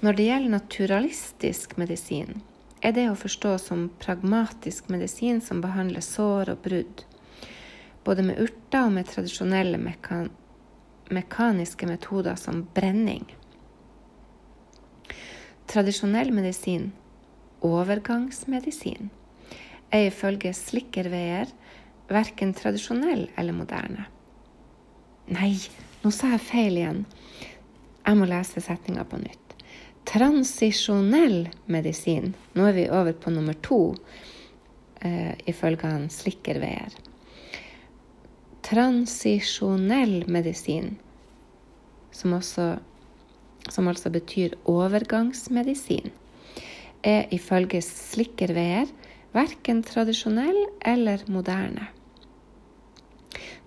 Når 0.01 0.13
det 0.13 0.29
gjelder 0.29 0.55
naturalistisk 0.55 1.77
medisin, 1.79 2.43
er 2.83 2.93
det 2.93 3.09
å 3.11 3.19
forstå 3.19 3.57
som 3.59 3.89
pragmatisk 3.99 4.91
medisin 4.93 5.41
som 5.43 5.63
behandler 5.65 6.05
sår 6.05 6.53
og 6.53 6.63
brudd, 6.67 7.05
både 8.05 8.23
med 8.23 8.41
urter 8.41 8.87
og 8.87 8.93
med 8.93 9.09
tradisjonelle 9.09 9.79
mekan 9.81 10.31
mekaniske 11.13 11.87
metoder 11.87 12.35
som 12.35 12.63
brenning. 12.75 13.25
Tradisjonell 15.67 16.33
medisin, 16.33 16.93
overgangsmedisin, 17.65 19.11
er 19.91 20.09
ifølge 20.09 20.53
slikkerveier 20.57 21.53
verken 22.09 22.53
tradisjonell 22.57 23.29
eller 23.37 23.57
moderne. 23.57 24.07
Nei, 25.33 25.55
nå 26.03 26.13
sa 26.13 26.35
jeg 26.35 26.45
feil 26.45 26.81
igjen. 26.81 27.05
Jeg 28.05 28.19
må 28.21 28.29
lese 28.29 28.61
setninga 28.61 29.07
på 29.09 29.21
nytt. 29.23 29.41
Transisjonell 30.09 31.47
medisin. 31.73 32.35
Nå 32.53 32.69
er 32.69 32.77
vi 32.77 32.91
over 32.93 33.17
på 33.17 33.33
nummer 33.33 33.57
to, 33.65 33.95
eh, 35.01 35.33
ifølge 35.49 35.89
han 35.89 36.11
slikkerveier 36.13 36.93
transisjonell 38.65 40.25
medisin, 40.27 40.97
som, 42.11 42.33
også, 42.33 42.79
som 43.69 43.89
altså 43.89 44.11
betyr 44.11 44.57
overgangsmedisin, 44.71 46.13
er 47.05 47.29
ifølge 47.35 47.83
slikkerveier 47.85 48.89
verken 49.35 49.83
tradisjonell 49.85 50.63
eller 50.81 51.27
moderne. 51.29 51.91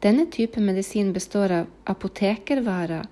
Denne 0.02 0.28
type 0.34 0.62
medisin 0.62 1.14
består 1.14 1.54
av 1.54 1.72
apotekervarer, 1.90 3.06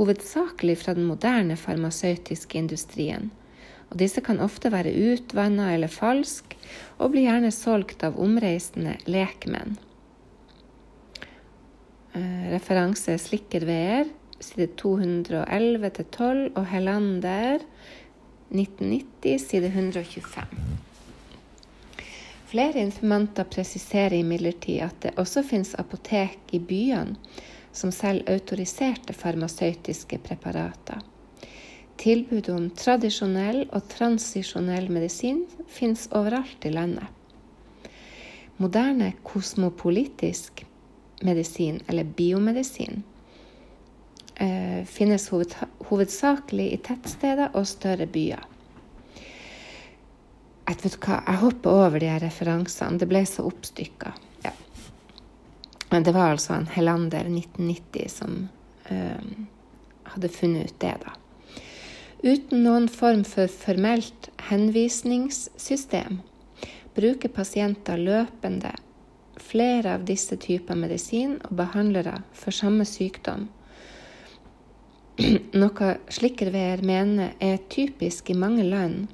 hovedsakelig 0.00 0.78
fra 0.80 0.94
den 0.96 1.04
moderne 1.08 1.56
farmasøytiske 1.60 2.56
industrien. 2.58 3.28
Og 3.90 3.98
disse 4.00 4.22
kan 4.24 4.40
ofte 4.40 4.70
være 4.72 4.94
utvanna 5.12 5.72
eller 5.74 5.92
falsk, 5.92 6.56
og 6.98 7.12
blir 7.12 7.28
gjerne 7.28 7.52
solgt 7.52 8.04
av 8.06 8.18
omreisende 8.20 8.96
lekmenn. 9.10 9.76
Eh, 12.12 12.50
referanse 12.50 13.14
slikkerveer, 13.22 14.08
side 14.42 14.66
211-12, 14.80 16.48
og 16.58 16.64
Hellander 16.66 17.62
1990, 18.50 19.38
side 19.38 19.70
125. 19.70 20.46
Flere 22.50 22.82
informanter 22.82 23.46
presiserer 23.46 24.16
imidlertid 24.18 24.80
at 24.82 24.96
det 25.04 25.12
også 25.22 25.44
finnes 25.46 25.76
apotek 25.78 26.50
i 26.50 26.58
byene 26.58 27.14
som 27.70 27.92
selger 27.94 28.32
autoriserte 28.34 29.14
farmasøytiske 29.14 30.18
preparater. 30.24 30.98
Tilbud 32.00 32.48
om 32.50 32.66
tradisjonell 32.74 33.68
og 33.68 33.84
transisjonell 33.92 34.88
medisin 34.90 35.44
finnes 35.70 36.08
overalt 36.10 36.66
i 36.66 36.72
landet. 36.74 37.06
Moderne 38.58 39.12
kosmopolitisk 39.22 40.64
medisin, 41.20 41.80
eller 41.86 42.04
biomedisin, 42.04 43.02
eh, 44.36 44.84
finnes 44.84 45.28
hovedsakelig 45.88 46.72
i 46.72 46.80
tettsteder 46.86 47.52
og 47.54 47.68
større 47.68 48.06
byer. 48.06 48.46
Jeg 50.70 50.78
vet 50.84 50.98
hva, 51.02 51.22
jeg 51.26 51.40
hopper 51.42 51.70
over 51.84 51.98
de 51.98 52.08
her 52.08 52.22
referansene. 52.22 52.98
Det 52.98 53.08
ble 53.10 53.24
så 53.26 53.42
oppstykka. 53.48 54.12
Ja. 54.44 54.52
Men 55.90 56.06
det 56.06 56.14
var 56.14 56.30
altså 56.30 56.54
en 56.54 56.68
Helander 56.70 57.26
1990 57.26 58.12
som 58.14 58.36
øh, 58.90 59.32
hadde 60.12 60.30
funnet 60.30 60.70
ut 60.70 60.78
det, 60.80 60.94
da. 61.02 61.16
Uten 62.20 62.62
noen 62.66 62.86
form 62.92 63.24
for 63.24 63.48
formelt 63.48 64.28
henvisningssystem 64.50 66.20
bruker 66.94 67.32
pasienter 67.32 67.96
løpende 67.96 68.74
flere 69.40 69.94
av 69.96 70.04
disse 70.08 70.36
typer 70.40 70.78
medisin 70.78 71.38
og 71.48 71.56
behandlere 71.58 72.20
for 72.36 72.54
samme 72.54 72.86
sykdom. 72.88 73.48
Noe 75.60 75.94
Slikkerveer 76.12 76.84
mener 76.86 77.34
er 77.42 77.62
typisk 77.72 78.30
i 78.30 78.38
mange 78.38 78.64
land 78.64 79.08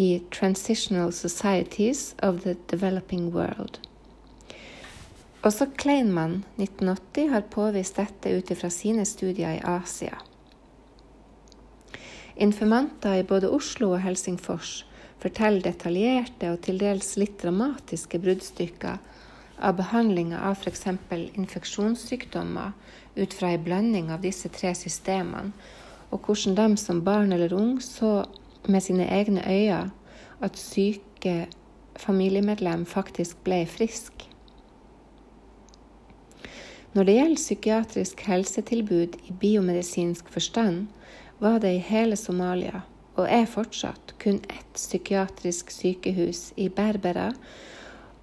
i 0.00 0.22
Transitional 0.32 1.12
Societies 1.12 2.14
of 2.22 2.42
the 2.44 2.56
Developing 2.70 3.30
World. 3.34 3.80
Også 5.42 5.66
Kleinmann 5.76 6.42
1980 6.60 7.30
har 7.32 7.48
påvist 7.52 7.96
dette 7.96 8.32
ut 8.36 8.52
fra 8.60 8.68
sine 8.72 9.06
studier 9.08 9.56
i 9.56 9.62
Asia. 9.64 10.18
Informanter 12.40 13.20
i 13.20 13.26
både 13.28 13.48
Oslo 13.52 13.94
og 13.94 14.02
Helsingfors 14.04 14.84
forteller 15.20 15.64
detaljerte 15.64 16.52
og 16.52 16.60
til 16.64 16.80
dels 16.80 17.14
litt 17.20 17.36
dramatiske 17.42 18.20
bruddstykker 18.20 19.00
av 19.60 19.76
behandlinga 19.76 20.40
av 20.48 20.58
f.eks. 20.58 20.86
infeksjonssykdommer 21.34 22.72
ut 23.14 23.34
fra 23.34 23.52
ei 23.52 23.58
blanding 23.60 24.10
av 24.12 24.22
disse 24.24 24.48
tre 24.48 24.72
systemene, 24.74 25.52
og 26.10 26.26
hvordan 26.26 26.56
de 26.58 26.80
som 26.80 27.04
barn 27.06 27.32
eller 27.32 27.54
ung 27.54 27.78
så 27.82 28.24
med 28.66 28.82
sine 28.82 29.06
egne 29.06 29.44
øyne 29.46 29.90
at 30.40 30.58
syke 30.58 31.46
familiemedlem 32.00 32.86
faktisk 32.86 33.42
ble 33.44 33.62
frisk. 33.68 34.26
Når 36.92 37.06
det 37.06 37.14
gjelder 37.14 37.38
psykiatrisk 37.38 38.22
helsetilbud 38.26 39.18
i 39.28 39.34
biomedisinsk 39.40 40.30
forstand, 40.32 40.88
var 41.38 41.60
det 41.62 41.76
i 41.76 41.84
hele 41.86 42.16
Somalia, 42.16 42.82
og 43.14 43.28
er 43.30 43.46
fortsatt, 43.46 44.16
kun 44.18 44.40
ett 44.50 44.74
psykiatrisk 44.74 45.70
sykehus 45.70 46.50
i 46.56 46.68
Berbera 46.68 47.30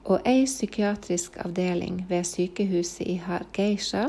og 0.08 0.24
ei 0.26 0.46
psykiatrisk 0.48 1.36
avdeling 1.44 2.06
ved 2.10 2.24
sykehuset 2.24 3.08
i 3.12 3.18
Hargeisha 3.20 4.08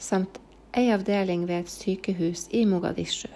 samt 0.00 0.40
ei 0.74 0.88
avdeling 0.90 1.44
ved 1.48 1.64
et 1.64 1.70
sykehus 1.70 2.48
i 2.50 2.64
Mogadishu. 2.64 3.28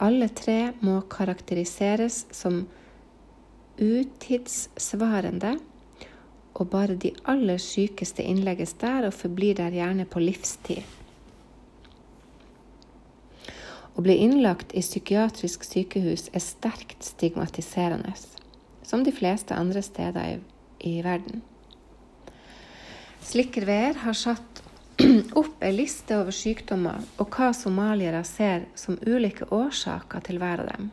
Alle 0.00 0.28
tre 0.28 0.72
må 0.80 1.00
karakteriseres 1.10 2.24
som 2.32 2.62
utidssvarende, 3.78 5.58
og 6.54 6.70
bare 6.70 6.96
de 6.98 7.12
aller 7.30 7.58
sykeste 7.62 8.22
innlegges 8.22 8.72
der 8.80 9.06
og 9.06 9.14
forblir 9.14 9.54
der 9.58 9.74
gjerne 9.74 10.06
på 10.10 10.22
livstid. 10.22 10.82
Å 13.98 14.02
bli 14.02 14.14
innlagt 14.22 14.74
i 14.78 14.82
psykiatrisk 14.82 15.66
sykehus 15.66 16.28
er 16.32 16.42
sterkt 16.42 17.02
stigmatiserende, 17.06 18.14
som 18.88 19.04
de 19.04 19.12
fleste 19.12 19.54
andre 19.54 19.82
steder 19.84 20.24
i, 20.24 20.38
i 20.88 20.94
verden. 21.04 21.42
Slikkerveer 23.28 24.00
har 24.04 24.16
satt 24.16 24.62
opp 25.40 25.60
ei 25.62 25.74
liste 25.74 26.16
over 26.16 26.32
sykdommer 26.32 27.04
og 27.20 27.28
hva 27.36 27.50
somaliere 27.52 28.24
ser 28.24 28.64
som 28.78 28.96
ulike 29.04 29.50
årsaker 29.52 30.24
til 30.24 30.40
hver 30.40 30.64
av 30.64 30.72
dem. 30.72 30.88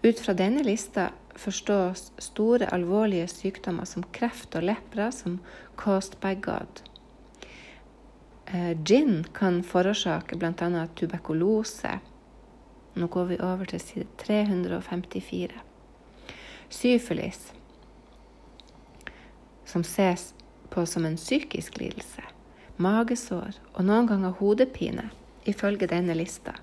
Ut 0.00 0.22
fra 0.24 0.32
denne 0.32 0.64
lista 0.64 1.10
forstås 1.36 2.12
store, 2.18 2.70
alvorlige 2.72 3.28
sykdommer 3.28 3.84
som 3.84 4.06
kreft 4.16 4.56
og 4.56 4.64
lepra 4.64 5.10
som 5.12 5.38
'caused 5.76 6.16
by 6.20 6.34
God'. 6.46 6.82
Eh, 8.46 8.82
gin 8.82 9.24
kan 9.34 9.62
forårsake 9.62 10.36
bl.a. 10.36 10.86
tuberkulose. 10.96 11.98
Nå 12.94 13.06
går 13.06 13.24
vi 13.24 13.40
over 13.40 13.64
til 13.64 13.80
side 13.80 14.06
354. 14.18 15.69
Syfilis, 16.70 17.52
som 19.66 19.84
ses 19.86 20.30
på 20.70 20.86
som 20.86 21.04
en 21.04 21.18
psykisk 21.18 21.80
lidelse 21.82 22.30
magesår 22.80 23.58
og 23.74 23.84
noen 23.84 24.08
ganger 24.08 24.36
hodepine, 24.40 25.08
ifølge 25.48 25.88
denne 25.90 26.16
lista. 26.16 26.56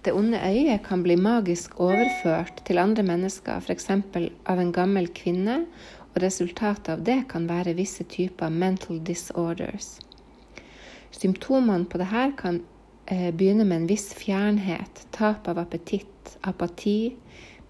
Det 0.00 0.14
onde 0.16 0.40
øyet 0.40 0.80
kan 0.86 1.02
bli 1.04 1.16
magisk 1.20 1.76
overført 1.80 2.62
til 2.64 2.80
andre 2.80 3.04
mennesker, 3.04 3.60
f.eks. 3.60 3.90
av 3.90 4.60
en 4.60 4.72
gammel 4.72 5.10
kvinne, 5.12 5.64
og 6.10 6.22
resultatet 6.24 6.94
av 6.94 7.02
det 7.06 7.20
kan 7.30 7.46
være 7.50 7.76
visse 7.78 8.04
typer 8.08 8.50
mental 8.50 8.98
disorders. 9.04 9.98
Symptomene 11.12 11.86
på 11.90 12.00
dette 12.00 12.24
kan 12.40 12.62
eh, 13.06 13.28
begynne 13.30 13.66
med 13.68 13.82
en 13.82 13.90
viss 13.90 14.08
fjernhet, 14.16 15.04
tap 15.12 15.50
av 15.50 15.60
appetitt, 15.60 16.38
apati, 16.48 17.12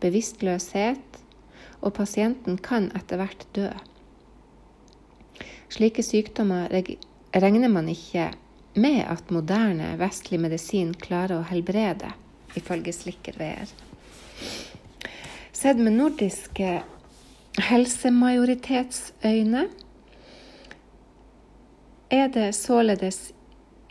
bevisstløshet, 0.00 1.20
og 1.80 1.94
pasienten 1.96 2.58
kan 2.60 2.90
etter 2.96 3.16
hvert 3.20 3.46
dø. 3.56 3.68
Slike 5.70 6.02
sykdommer 6.02 6.68
regner 7.34 7.70
man 7.70 7.88
ikke 7.88 8.30
med 8.74 9.04
at 9.10 9.30
moderne 9.30 9.98
vestlig 9.98 10.40
medisin 10.42 10.94
klarer 10.94 11.38
å 11.40 11.48
helbrede, 11.50 12.12
ifølge 12.58 12.92
Slikkerveer. 12.94 13.66
Sett 15.52 15.78
med 15.78 15.92
nordiske 15.98 16.82
helsemajoritetsøyne 17.70 19.68
er 22.10 22.28
det 22.34 22.54
således 22.58 23.32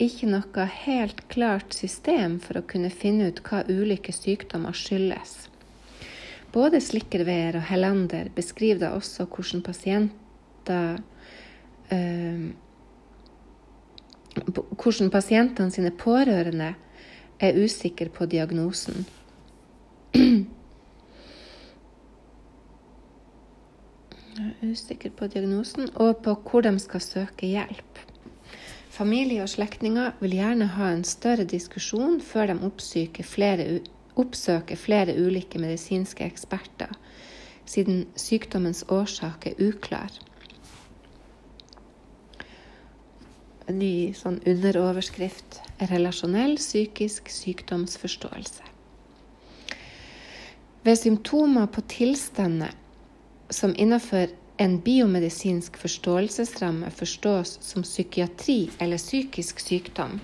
ikke 0.00 0.26
noe 0.32 0.64
helt 0.86 1.28
klart 1.32 1.76
system 1.76 2.40
for 2.40 2.58
å 2.60 2.64
kunne 2.66 2.90
finne 2.92 3.28
ut 3.28 3.40
hva 3.44 3.62
ulike 3.68 4.12
sykdommer 4.16 4.72
skyldes. 4.76 5.49
Både 6.52 6.80
Slikkerveer 6.82 7.56
og 7.60 7.62
Hellander 7.68 8.28
beskriver 8.34 8.78
da 8.82 8.88
også 8.96 9.24
hvordan 9.30 9.62
pasienter 9.62 10.98
øh, 11.92 12.50
hvordan 14.82 15.10
pasientene 15.10 15.70
sine 15.70 15.90
pårørende 15.90 16.74
er 17.40 17.64
usikre 17.64 18.08
på 18.08 18.26
diagnosen. 18.26 19.06
usikker 24.62 25.10
på 25.16 25.26
diagnosen 25.26 25.88
og 25.94 26.22
på 26.24 26.34
hvor 26.34 26.60
de 26.64 26.78
skal 26.78 27.00
søke 27.00 27.46
hjelp. 27.46 27.98
Familie 28.90 29.42
og 29.42 29.48
slektninger 29.48 30.16
vil 30.20 30.34
gjerne 30.36 30.66
ha 30.76 30.90
en 30.92 31.04
større 31.04 31.44
diskusjon 31.44 32.20
før 32.20 32.50
de 32.50 32.58
flere, 33.24 33.80
oppsøker 34.20 34.78
flere 34.78 35.16
ulike 35.18 35.58
medisinske 35.62 36.26
eksperter, 36.26 36.92
siden 37.66 38.04
sykdommens 38.18 38.84
årsak 38.88 39.46
er 39.50 39.60
uklar. 39.70 40.10
en 43.70 43.78
ny 43.78 44.10
sånn 44.16 44.40
underoverskrift 44.48 45.60
relasjonell 45.90 46.56
psykisk 46.58 47.30
sykdomsforståelse. 47.30 48.66
Ved 50.82 50.98
symptomer 50.98 51.68
på 51.70 51.84
tilstander 51.92 52.74
som 53.52 53.74
innenfor 53.76 54.32
en 54.60 54.78
biomedisinsk 54.84 55.76
forståelsesramme 55.80 56.90
forstås 56.94 57.58
som 57.64 57.84
psykiatri 57.84 58.70
eller 58.80 59.00
psykisk 59.00 59.60
sykdom, 59.62 60.18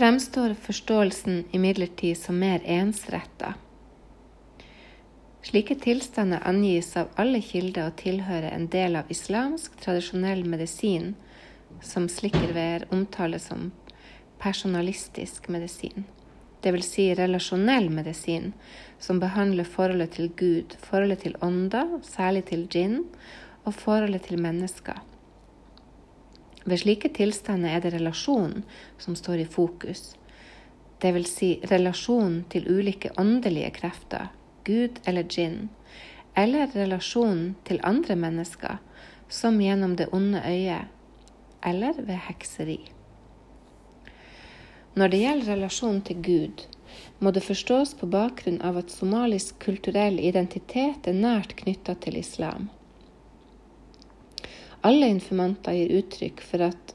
fremstår 0.00 0.54
forståelsen 0.54 1.44
imidlertid 1.50 2.18
som 2.18 2.38
mer 2.38 2.60
ensretta. 2.64 3.54
Slike 5.42 5.74
tilstander 5.74 6.40
angis 6.44 6.96
av 6.96 7.10
alle 7.20 7.42
kilder 7.44 7.90
å 7.90 7.96
tilhøre 8.00 8.48
en 8.48 8.64
del 8.72 8.96
av 8.96 9.12
islamsk 9.12 9.76
tradisjonell 9.82 10.40
medisin, 10.48 11.10
som 11.84 12.08
Slikkerveer 12.08 12.86
omtaler 12.96 13.44
som 13.44 13.68
personalistisk 14.40 15.52
medisin, 15.52 16.08
dvs. 16.64 16.88
Si 16.94 17.06
relasjonell 17.20 17.92
medisin, 17.92 18.54
som 18.98 19.20
behandler 19.20 19.68
forholdet 19.68 20.16
til 20.16 20.32
Gud, 20.32 20.80
forholdet 20.80 21.26
til 21.26 21.36
ånder, 21.44 21.98
særlig 22.08 22.46
til 22.48 22.64
djinn, 22.72 23.02
og 23.68 23.76
forholdet 23.76 24.30
til 24.30 24.40
mennesker. 24.40 25.09
Ved 26.64 26.82
slike 26.82 27.08
tilstander 27.16 27.76
er 27.76 27.84
det 27.84 27.94
relasjonen 27.94 28.64
som 29.00 29.16
står 29.16 29.44
i 29.44 29.48
fokus, 29.48 30.14
dvs. 31.00 31.32
Si 31.32 31.50
relasjonen 31.70 32.44
til 32.52 32.68
ulike 32.68 33.12
åndelige 33.18 33.72
krefter, 33.80 34.28
Gud 34.64 35.00
eller 35.08 35.24
djinn, 35.24 35.70
eller 36.36 36.68
relasjonen 36.74 37.54
til 37.64 37.80
andre 37.82 38.16
mennesker, 38.16 38.78
som 39.28 39.60
gjennom 39.62 39.96
det 39.96 40.10
onde 40.12 40.42
øyet, 40.44 40.90
eller 41.64 41.96
ved 41.96 42.18
hekseri. 42.28 42.80
Når 44.94 45.08
det 45.08 45.20
gjelder 45.22 45.52
relasjonen 45.54 46.02
til 46.02 46.22
Gud, 46.22 46.66
må 47.20 47.30
det 47.30 47.44
forstås 47.44 47.94
på 48.00 48.08
bakgrunn 48.10 48.58
av 48.66 48.80
at 48.80 48.92
somalisk 48.92 49.60
kulturell 49.62 50.18
identitet 50.18 51.06
er 51.06 51.16
nært 51.16 51.54
knytta 51.60 51.94
til 52.02 52.18
islam. 52.20 52.68
Alle 54.82 55.10
informanter 55.12 55.76
gir 55.76 55.92
uttrykk 56.00 56.40
for 56.40 56.64
at 56.70 56.94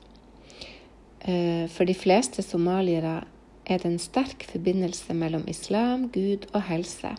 uh, 1.28 1.66
for 1.70 1.86
de 1.86 1.94
fleste 1.94 2.42
somaliere 2.42 3.20
er 3.66 3.82
det 3.82 3.90
en 3.92 4.02
sterk 4.02 4.46
forbindelse 4.50 5.14
mellom 5.14 5.46
islam, 5.50 6.10
Gud 6.14 6.46
og 6.54 6.64
helse. 6.70 7.16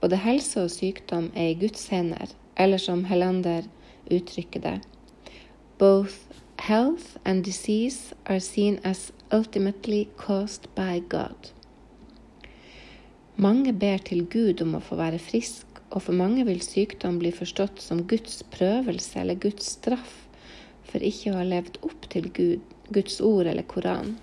Både 0.00 0.18
helse 0.22 0.62
og 0.62 0.70
sykdom 0.70 1.30
er 1.34 1.52
i 1.52 1.58
Guds 1.58 1.88
hender, 1.88 2.30
eller 2.56 2.78
som 2.78 3.04
Hellander 3.08 3.66
uttrykker 4.10 4.60
det, 4.60 4.80
both 5.78 6.14
health 6.58 7.16
and 7.24 7.44
disease 7.44 8.14
are 8.26 8.40
seen 8.40 8.80
as 8.84 9.12
ultimately 9.32 10.06
caused 10.16 10.68
by 10.74 11.00
God. 11.08 11.50
Mange 13.36 13.72
ber 13.72 13.98
til 13.98 14.26
Gud 14.26 14.62
om 14.62 14.76
å 14.78 14.82
få 14.82 14.98
være 15.00 15.18
frisk, 15.18 15.73
og 15.94 16.02
for 16.02 16.18
mange 16.18 16.42
vil 16.48 16.62
sykdom 16.64 17.20
bli 17.22 17.30
forstått 17.34 17.80
som 17.82 18.02
Guds 18.10 18.42
prøvelse 18.50 19.20
eller 19.20 19.38
Guds 19.38 19.76
straff 19.76 20.24
for 20.90 21.02
ikke 21.06 21.30
å 21.30 21.38
ha 21.38 21.46
levd 21.46 21.78
opp 21.86 22.08
til 22.10 22.28
Gud, 22.34 22.62
Guds 22.90 23.20
ord 23.22 23.46
eller 23.50 23.66
Koran. 23.70 24.16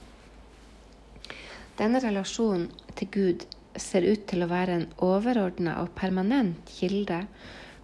Denne 1.79 2.03
relasjonen 2.03 2.67
til 2.99 3.09
Gud 3.15 3.47
ser 3.79 4.03
ut 4.03 4.27
til 4.27 4.43
å 4.43 4.51
være 4.51 4.75
en 4.77 4.87
overordna 4.99 5.79
og 5.81 5.95
permanent 5.95 6.75
kilde 6.75 7.23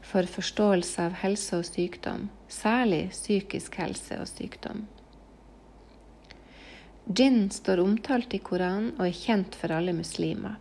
for 0.03 0.27
forståelse 0.27 1.07
av 1.07 1.17
helse 1.23 1.57
og 1.57 1.65
sykdom, 1.67 2.27
særlig 2.51 3.07
psykisk 3.15 3.79
helse 3.79 4.19
og 4.19 4.27
sykdom. 4.29 4.85
Djinn 7.07 7.45
står 7.55 7.79
omtalt 7.79 8.35
i 8.35 8.43
Koranen 8.43 8.91
og 8.97 9.05
er 9.07 9.15
kjent 9.15 9.55
for 9.55 9.71
alle 9.71 9.95
muslimer. 9.95 10.59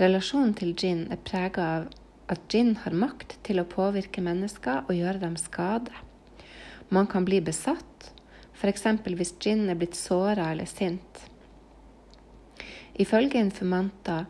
Relasjonen 0.00 0.56
til 0.58 0.74
djinn 0.74 1.06
er 1.14 1.20
prega 1.22 1.66
av 1.76 1.92
at 2.26 2.46
djinn 2.48 2.74
har 2.84 2.96
makt 2.96 3.36
til 3.46 3.60
å 3.60 3.68
påvirke 3.68 4.22
mennesker 4.24 4.86
og 4.88 4.96
gjøre 4.96 5.20
dem 5.22 5.36
skade. 5.40 5.92
Man 6.88 7.08
kan 7.10 7.26
bli 7.26 7.40
besatt, 7.44 8.10
f.eks. 8.54 8.86
hvis 9.04 9.34
djinn 9.42 9.68
er 9.68 9.78
blitt 9.78 9.98
såra 9.98 10.50
eller 10.52 10.68
sint. 10.68 11.24
Ifølge 12.94 13.40
informanter 13.42 14.26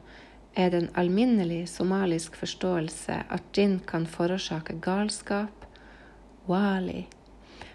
er 0.54 0.70
det 0.70 0.80
en 0.80 0.94
alminnelig 0.96 1.66
somalisk 1.74 2.38
forståelse 2.40 3.18
at 3.28 3.50
djinn 3.52 3.80
kan 3.86 4.06
forårsake 4.06 4.78
galskap, 4.82 5.66
wali, 6.48 7.04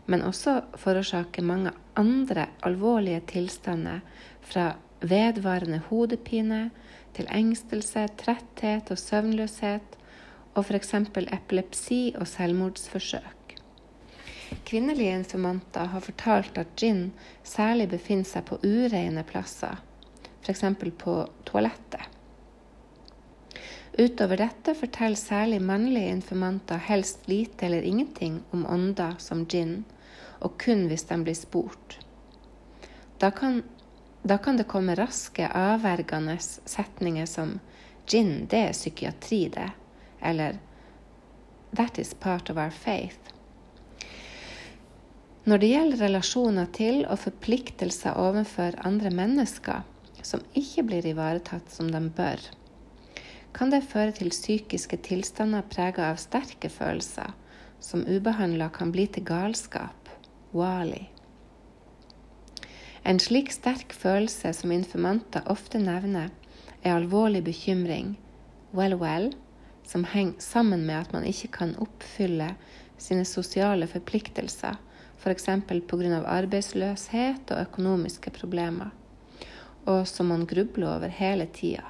men 0.10 0.23
også 0.25 0.55
forårsake 0.82 1.43
mange 1.45 1.73
andre 1.99 2.47
alvorlige 2.65 3.21
tilstander, 3.36 4.01
fra 4.41 4.71
vedvarende 5.05 5.84
hodepine 5.89 6.69
til 7.13 7.29
engstelse, 7.29 8.08
tretthet 8.17 8.89
og 8.89 8.97
søvnløshet, 8.97 9.98
og 10.55 10.65
f.eks. 10.65 10.93
epilepsi 11.19 12.01
og 12.19 12.27
selvmordsforsøk. 12.27 13.55
Kvinnelige 14.65 15.13
informanter 15.13 15.91
har 15.93 16.01
fortalt 16.01 16.57
at 16.57 16.71
djinn 16.79 17.12
særlig 17.45 17.89
befinner 17.91 18.25
seg 18.25 18.47
på 18.49 18.57
ureine 18.63 19.23
plasser, 19.23 19.77
f.eks. 20.41 20.63
på 20.97 21.19
toalettet. 21.45 22.07
Utover 23.99 24.39
dette 24.39 24.73
forteller 24.79 25.19
særlig 25.19 25.59
mannlige 25.62 26.13
informanter 26.15 26.79
helst 26.88 27.27
lite 27.27 27.65
eller 27.65 27.83
ingenting 27.83 28.39
om 28.55 28.65
ånder 28.65 29.17
som 29.19 29.43
djinn, 29.45 29.83
og 30.39 30.55
kun 30.62 30.85
hvis 30.88 31.03
de 31.09 31.17
blir 31.23 31.35
spurt. 31.35 31.97
Da 33.19 33.31
kan, 33.35 33.63
da 34.23 34.38
kan 34.38 34.57
det 34.57 34.69
komme 34.71 34.95
raske, 34.95 35.43
avvergende 35.47 36.38
setninger 36.39 37.25
som 37.25 37.59
'Djinn, 38.09 38.47
det 38.49 38.57
er 38.57 38.71
psykiatri, 38.73 39.49
det', 39.53 39.75
eller 40.21 40.60
'That 41.73 41.99
is 41.99 42.13
part 42.13 42.49
of 42.49 42.58
our 42.58 42.71
faith'. 42.71 43.34
Når 45.45 45.58
det 45.58 45.69
gjelder 45.69 46.01
relasjoner 46.03 46.65
til 46.65 47.05
og 47.05 47.19
forpliktelser 47.19 48.17
overfor 48.17 48.75
andre 48.86 49.10
mennesker 49.10 49.86
som 50.21 50.43
ikke 50.53 50.84
blir 50.84 51.05
ivaretatt 51.10 51.71
som 51.71 51.91
de 51.91 52.01
bør, 52.10 52.41
kan 53.53 53.71
det 53.73 53.88
føre 53.89 54.12
til 54.12 54.29
psykiske 54.29 54.99
tilstander 55.08 55.65
prega 55.71 56.12
av 56.12 56.19
sterke 56.21 56.69
følelser, 56.69 57.34
som 57.79 58.05
ubehandla 58.05 58.69
kan 58.75 58.91
bli 58.91 59.08
til 59.08 59.25
galskap, 59.25 60.12
wali. 60.53 61.08
En 63.08 63.17
slik 63.19 63.49
sterk 63.55 63.95
følelse 63.95 64.51
som 64.53 64.71
informanter 64.75 65.47
ofte 65.49 65.79
nevner, 65.82 66.29
er 66.84 66.95
alvorlig 66.99 67.41
bekymring, 67.43 68.17
well 68.73 68.99
well, 68.99 69.32
som 69.89 70.04
henger 70.06 70.38
sammen 70.39 70.86
med 70.86 70.99
at 71.02 71.13
man 71.15 71.25
ikke 71.25 71.49
kan 71.56 71.71
oppfylle 71.82 72.52
sine 73.02 73.25
sosiale 73.25 73.88
forpliktelser, 73.89 74.78
f.eks. 75.17 75.47
pga. 75.65 76.19
arbeidsløshet 76.21 77.49
og 77.49 77.62
økonomiske 77.63 78.30
problemer, 78.36 78.91
og 79.89 80.06
som 80.08 80.30
man 80.30 80.45
grubler 80.45 80.93
over 80.95 81.10
hele 81.10 81.47
tida. 81.54 81.88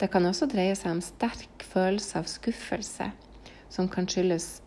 Det 0.00 0.08
kan 0.12 0.24
også 0.28 0.48
dreie 0.48 0.74
seg 0.76 0.96
om 0.96 1.04
sterk 1.04 1.64
følelse 1.64 2.18
av 2.20 2.30
skuffelse, 2.30 3.10
som 3.68 3.88
kan 3.92 4.08
skyldes 4.08 4.62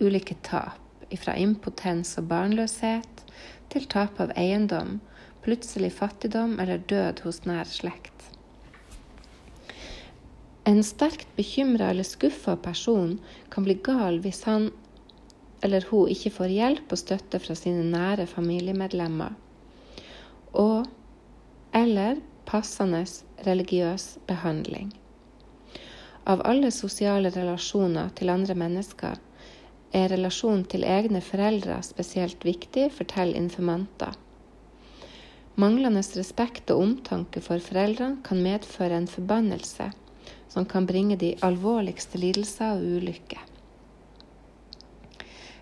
ulike 0.00 0.36
tap, 0.44 0.76
fra 1.16 1.34
impotens 1.34 2.12
og 2.20 2.28
barnløshet 2.30 3.24
til 3.72 3.88
tap 3.90 4.20
av 4.22 4.30
eiendom, 4.38 5.00
plutselig 5.42 5.94
fattigdom 5.96 6.58
eller 6.60 6.84
død 6.92 7.24
hos 7.24 7.42
nær 7.48 7.66
slekt. 7.66 8.29
En 10.70 10.84
sterkt 10.86 11.30
bekymra 11.36 11.88
eller 11.90 12.06
skuffa 12.06 12.54
person 12.56 13.16
kan 13.50 13.64
bli 13.66 13.74
gal 13.82 14.20
hvis 14.22 14.44
han 14.46 14.68
eller 15.66 15.84
hun 15.90 16.12
ikke 16.12 16.30
får 16.36 16.52
hjelp 16.54 16.92
og 16.94 17.00
støtte 17.00 17.40
fra 17.42 17.56
sine 17.58 17.82
nære 17.90 18.28
familiemedlemmer, 18.30 19.34
og 20.54 20.86
eller 21.76 22.20
passende 22.48 23.02
religiøs 23.46 24.06
behandling. 24.30 24.92
Av 26.30 26.44
alle 26.46 26.70
sosiale 26.70 27.32
relasjoner 27.34 28.12
til 28.16 28.30
andre 28.32 28.54
mennesker 28.54 29.18
er 29.96 30.10
relasjonen 30.12 30.64
til 30.70 30.86
egne 30.86 31.22
foreldre 31.24 31.80
spesielt 31.82 32.44
viktig, 32.46 32.92
forteller 32.94 33.42
informanter. 33.42 34.14
Manglende 35.60 36.04
respekt 36.14 36.70
og 36.70 36.84
omtanke 36.84 37.42
for 37.42 37.58
foreldrene 37.58 38.22
kan 38.24 38.44
medføre 38.44 39.02
en 39.02 39.10
forbannelse 39.10 39.90
som 40.50 40.66
kan 40.66 40.86
bringe 40.86 41.16
de 41.16 41.36
alvorligste 41.46 42.18
lidelser 42.18 42.76
og 42.76 42.98
ulykker. 42.98 43.44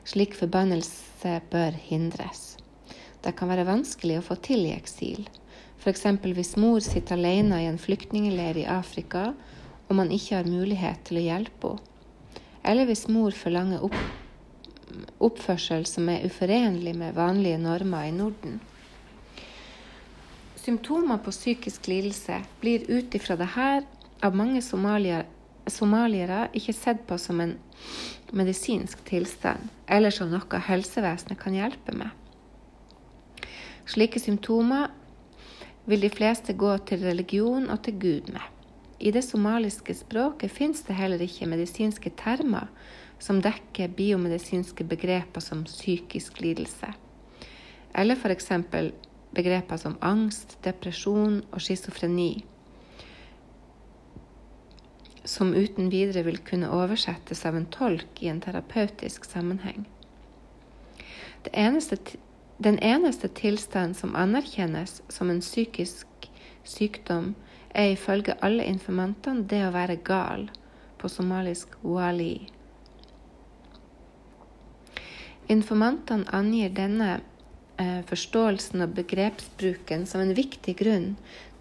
Slik 0.09 0.33
forbannelse 0.37 1.35
bør 1.53 1.77
hindres. 1.90 2.57
Det 3.20 3.35
kan 3.37 3.51
være 3.51 3.68
vanskelig 3.68 4.20
å 4.20 4.24
få 4.24 4.38
til 4.40 4.64
i 4.64 4.72
eksil, 4.72 5.27
f.eks. 5.79 6.07
hvis 6.24 6.57
mor 6.57 6.81
sitter 6.81 7.18
alene 7.18 7.61
i 7.62 7.68
en 7.68 7.79
flyktningleir 7.79 8.62
i 8.62 8.68
Afrika 8.70 9.33
og 9.88 9.96
man 9.96 10.12
ikke 10.12 10.40
har 10.40 10.48
mulighet 10.48 11.05
til 11.09 11.20
å 11.20 11.27
hjelpe 11.27 11.74
henne, 11.74 11.85
eller 12.68 12.88
hvis 12.88 13.07
mor 13.09 13.33
forlanger 13.33 13.85
opp, 13.87 14.01
oppførsel 15.24 15.87
som 15.88 16.09
er 16.12 16.24
uforenlig 16.27 16.92
med 16.98 17.14
vanlige 17.16 17.61
normer 17.62 18.09
i 18.09 18.12
Norden. 18.12 18.59
Symptomer 20.59 21.22
på 21.24 21.33
psykisk 21.33 21.88
lidelse 21.88 22.42
blir 22.61 22.85
ut 22.90 23.14
ifra 23.16 23.38
dette 23.40 23.68
av 24.22 24.37
mange 24.37 24.62
somalier 24.62 25.26
somaliere 25.70 26.48
ikke 26.57 26.72
sett 26.72 27.04
på 27.09 27.18
som 27.20 27.40
en 27.40 27.57
medisinsk 28.33 29.02
tilstand, 29.09 29.68
eller 29.87 30.12
som 30.12 30.31
noe 30.33 30.61
helsevesenet 30.68 31.40
kan 31.40 31.57
hjelpe 31.57 31.94
med. 31.96 32.11
Slike 33.88 34.20
symptomer 34.20 34.90
vil 35.88 36.02
de 36.04 36.11
fleste 36.12 36.52
gå 36.52 36.74
til 36.88 37.04
religion 37.07 37.70
og 37.72 37.83
til 37.85 37.96
Gud 38.00 38.33
med. 38.33 38.44
I 39.00 39.12
det 39.14 39.22
somaliske 39.24 39.94
språket 39.94 40.52
fins 40.52 40.83
det 40.85 40.96
heller 40.98 41.22
ikke 41.22 41.48
medisinske 41.48 42.11
termer 42.18 42.66
som 43.22 43.40
dekker 43.42 43.94
biomedisinske 43.96 44.85
begreper 44.85 45.42
som 45.42 45.64
psykisk 45.64 46.42
lidelse, 46.42 46.90
eller 47.94 48.18
f.eks. 48.18 48.50
begreper 49.35 49.81
som 49.81 49.96
angst, 50.02 50.59
depresjon 50.64 51.40
og 51.50 51.62
schizofreni, 51.62 52.44
som 55.28 55.52
uten 55.54 55.90
videre 55.92 56.22
vil 56.24 56.38
kunne 56.40 56.70
oversettes 56.72 57.44
av 57.46 57.56
en 57.56 57.66
tolk 57.68 58.22
i 58.22 58.30
en 58.32 58.40
terapeutisk 58.40 59.28
sammenheng. 59.28 59.84
Eneste, 61.52 61.98
den 62.58 62.78
eneste 62.84 63.28
tilstand 63.28 63.96
som 63.96 64.16
anerkjennes 64.16 65.02
som 65.08 65.30
en 65.30 65.40
psykisk 65.44 66.28
sykdom, 66.64 67.34
er 67.74 67.92
ifølge 67.92 68.36
alle 68.42 68.64
informantene 68.64 69.44
det 69.48 69.60
å 69.66 69.74
være 69.74 69.98
gal, 70.04 70.48
på 70.98 71.08
somalisk 71.12 71.76
wali. 71.84 72.48
Informantene 75.48 76.26
angir 76.34 76.72
denne 76.74 77.20
forståelsen 78.08 78.82
og 78.82 78.94
begrepsbruken 78.96 80.06
som 80.10 80.22
en 80.24 80.34
viktig 80.34 80.74
grunn 80.80 81.12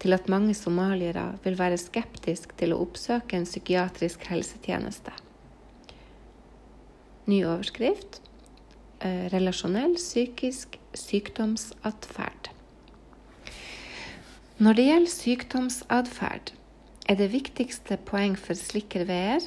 til 0.02 0.14
at 0.16 0.28
mange 0.30 0.54
somaliere 0.54 1.32
vil 1.44 1.58
være 1.58 1.78
skeptiske 1.80 2.58
til 2.58 2.74
å 2.74 2.80
oppsøke 2.84 3.38
en 3.38 3.46
psykiatrisk 3.46 4.26
helsetjeneste. 4.30 5.14
Ny 7.28 7.42
overskrift 7.44 8.20
eh, 9.04 9.26
relasjonell 9.32 9.98
psykisk 9.98 10.78
sykdomsatferd. 10.96 12.50
Når 14.58 14.78
det 14.78 14.86
gjelder 14.88 15.12
sykdomsatferd, 15.12 16.54
er 17.08 17.16
det 17.16 17.30
viktigste 17.32 17.96
poeng 18.08 18.34
for 18.36 18.58
slikkerveier 18.58 19.44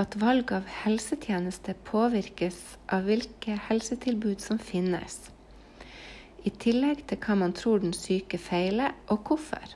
at 0.00 0.16
valg 0.20 0.52
av 0.54 0.68
helsetjeneste 0.84 1.74
påvirkes 1.86 2.58
av 2.92 3.06
hvilke 3.08 3.58
helsetilbud 3.68 4.42
som 4.42 4.58
finnes, 4.62 5.28
i 6.44 6.52
tillegg 6.62 7.04
til 7.08 7.20
hva 7.24 7.36
man 7.42 7.54
tror 7.56 7.82
den 7.82 7.94
syke 7.96 8.38
feiler, 8.38 8.94
og 9.08 9.26
hvorfor. 9.28 9.74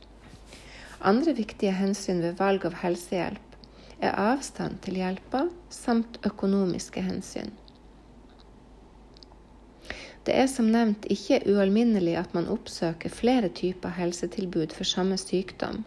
Andre 1.04 1.34
viktige 1.36 1.74
hensyn 1.76 2.22
ved 2.24 2.38
valg 2.40 2.64
av 2.64 2.78
helsehjelp 2.80 3.58
er 4.00 4.16
avstand 4.20 4.80
til 4.84 4.98
hjelpa 5.00 5.46
samt 5.72 6.18
økonomiske 6.24 7.02
hensyn. 7.04 7.52
Det 10.24 10.32
er 10.40 10.46
som 10.48 10.70
nevnt 10.72 11.04
ikke 11.12 11.42
ualminnelig 11.52 12.14
at 12.16 12.32
man 12.36 12.48
oppsøker 12.48 13.12
flere 13.12 13.50
typer 13.52 13.92
helsetilbud 13.98 14.72
for 14.72 14.88
samme 14.88 15.18
sykdom. 15.20 15.82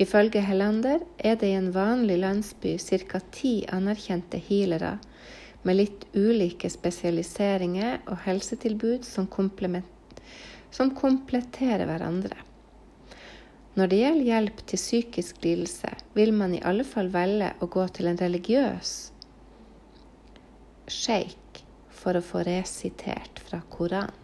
Ifølge 0.00 0.40
Hellander 0.42 1.04
er 1.18 1.36
det 1.38 1.52
i 1.52 1.58
en 1.58 1.68
vanlig 1.74 2.16
landsby 2.18 2.78
ca. 2.80 3.20
ti 3.32 3.66
anerkjente 3.68 4.40
healere 4.40 4.96
med 5.64 5.78
litt 5.80 6.04
ulike 6.14 6.68
spesialiseringer 6.70 8.02
og 8.06 8.20
helsetilbud 8.26 9.06
som, 9.08 9.28
som 10.70 10.92
kompletterer 10.96 11.88
hverandre. 11.88 12.36
Når 13.74 13.90
det 13.90 13.98
gjelder 13.98 14.28
hjelp 14.28 14.60
til 14.70 14.78
psykisk 14.78 15.40
lidelse, 15.42 15.90
vil 16.14 16.30
man 16.36 16.54
i 16.54 16.62
alle 16.62 16.84
fall 16.86 17.08
velge 17.10 17.50
å 17.58 17.66
gå 17.66 17.88
til 17.96 18.06
en 18.10 18.20
religiøs 18.20 18.92
sjeik 20.86 21.64
for 21.90 22.14
å 22.14 22.22
få 22.22 22.44
resitert 22.46 23.40
fra 23.42 23.62
Koranen. 23.72 24.20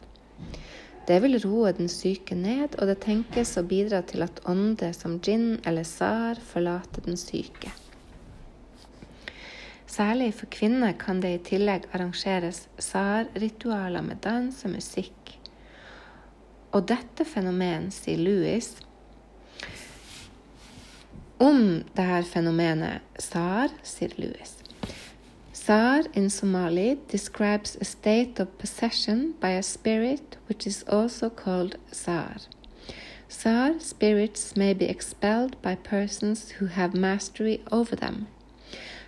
Det 1.08 1.16
vil 1.24 1.40
roe 1.42 1.72
den 1.74 1.88
syke 1.90 2.36
ned, 2.38 2.76
og 2.78 2.86
det 2.86 3.00
tenkes 3.02 3.56
å 3.58 3.64
bidra 3.66 3.98
til 4.06 4.22
at 4.22 4.42
ånde 4.46 4.92
som 4.94 5.16
djinn 5.18 5.56
eller 5.66 5.82
sar 5.88 6.38
forlater 6.52 7.02
den 7.02 7.18
syke. 7.18 7.72
Særlig 9.90 10.34
for 10.38 10.46
kvinner 10.46 10.92
kan 10.94 11.18
det 11.22 11.30
i 11.34 11.42
tillegg 11.48 11.88
arrangeres 11.90 12.68
sar-ritualer 12.78 14.04
med 14.06 14.20
dans 14.22 14.64
og 14.64 14.70
musikk. 14.76 15.32
Og 16.70 16.86
dette 16.86 17.26
fenomenet, 17.26 17.90
sier 17.96 18.20
Louis, 18.22 18.68
om 21.42 21.82
dette 21.96 22.22
fenomenet 22.30 23.02
sar, 23.18 23.74
sier 23.82 24.14
Louis. 24.20 24.54
Sar 25.52 26.06
in 26.14 26.30
Somali 26.30 26.98
describes 27.10 27.76
a 27.80 27.84
state 27.84 28.38
of 28.38 28.48
possession 28.58 29.34
by 29.40 29.58
a 29.58 29.62
spirit 29.62 30.38
which 30.48 30.66
is 30.66 30.84
also 30.86 31.28
called 31.28 31.76
Sar. 31.90 32.38
Sar 33.28 33.74
spirits 33.80 34.56
may 34.56 34.72
be 34.72 34.88
expelled 34.88 35.60
by 35.62 35.74
persons 35.74 36.50
who 36.58 36.66
have 36.66 36.94
mastery 36.94 37.60
over 37.72 37.96
them. 37.96 38.28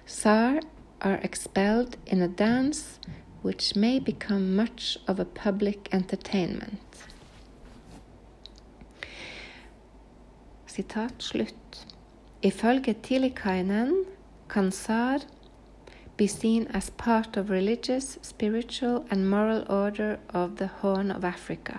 Sar 0.07 0.61
are 1.03 1.21
expelled 1.23 1.97
in 2.07 2.23
a 2.23 2.29
dance 2.29 2.99
which 3.43 3.77
may 3.77 3.99
become 3.99 4.57
much 4.57 4.99
of 5.07 5.21
a 5.21 5.25
public 5.25 5.89
entertainment. 5.93 6.81
Sitat 10.67 11.13
slutt. 11.19 11.87
Ifølge 12.43 12.95
Tilikainen 12.95 14.05
kan 14.49 14.73
be 16.17 16.27
seen 16.27 16.67
as 16.75 16.91
part 16.91 17.37
of 17.37 17.51
religious, 17.51 18.19
spiritual 18.23 19.05
and 19.11 19.29
moral 19.31 19.65
order 19.69 20.19
of 20.29 20.57
the 20.57 20.67
Horn 20.67 21.11
of 21.11 21.25
Africa. 21.25 21.79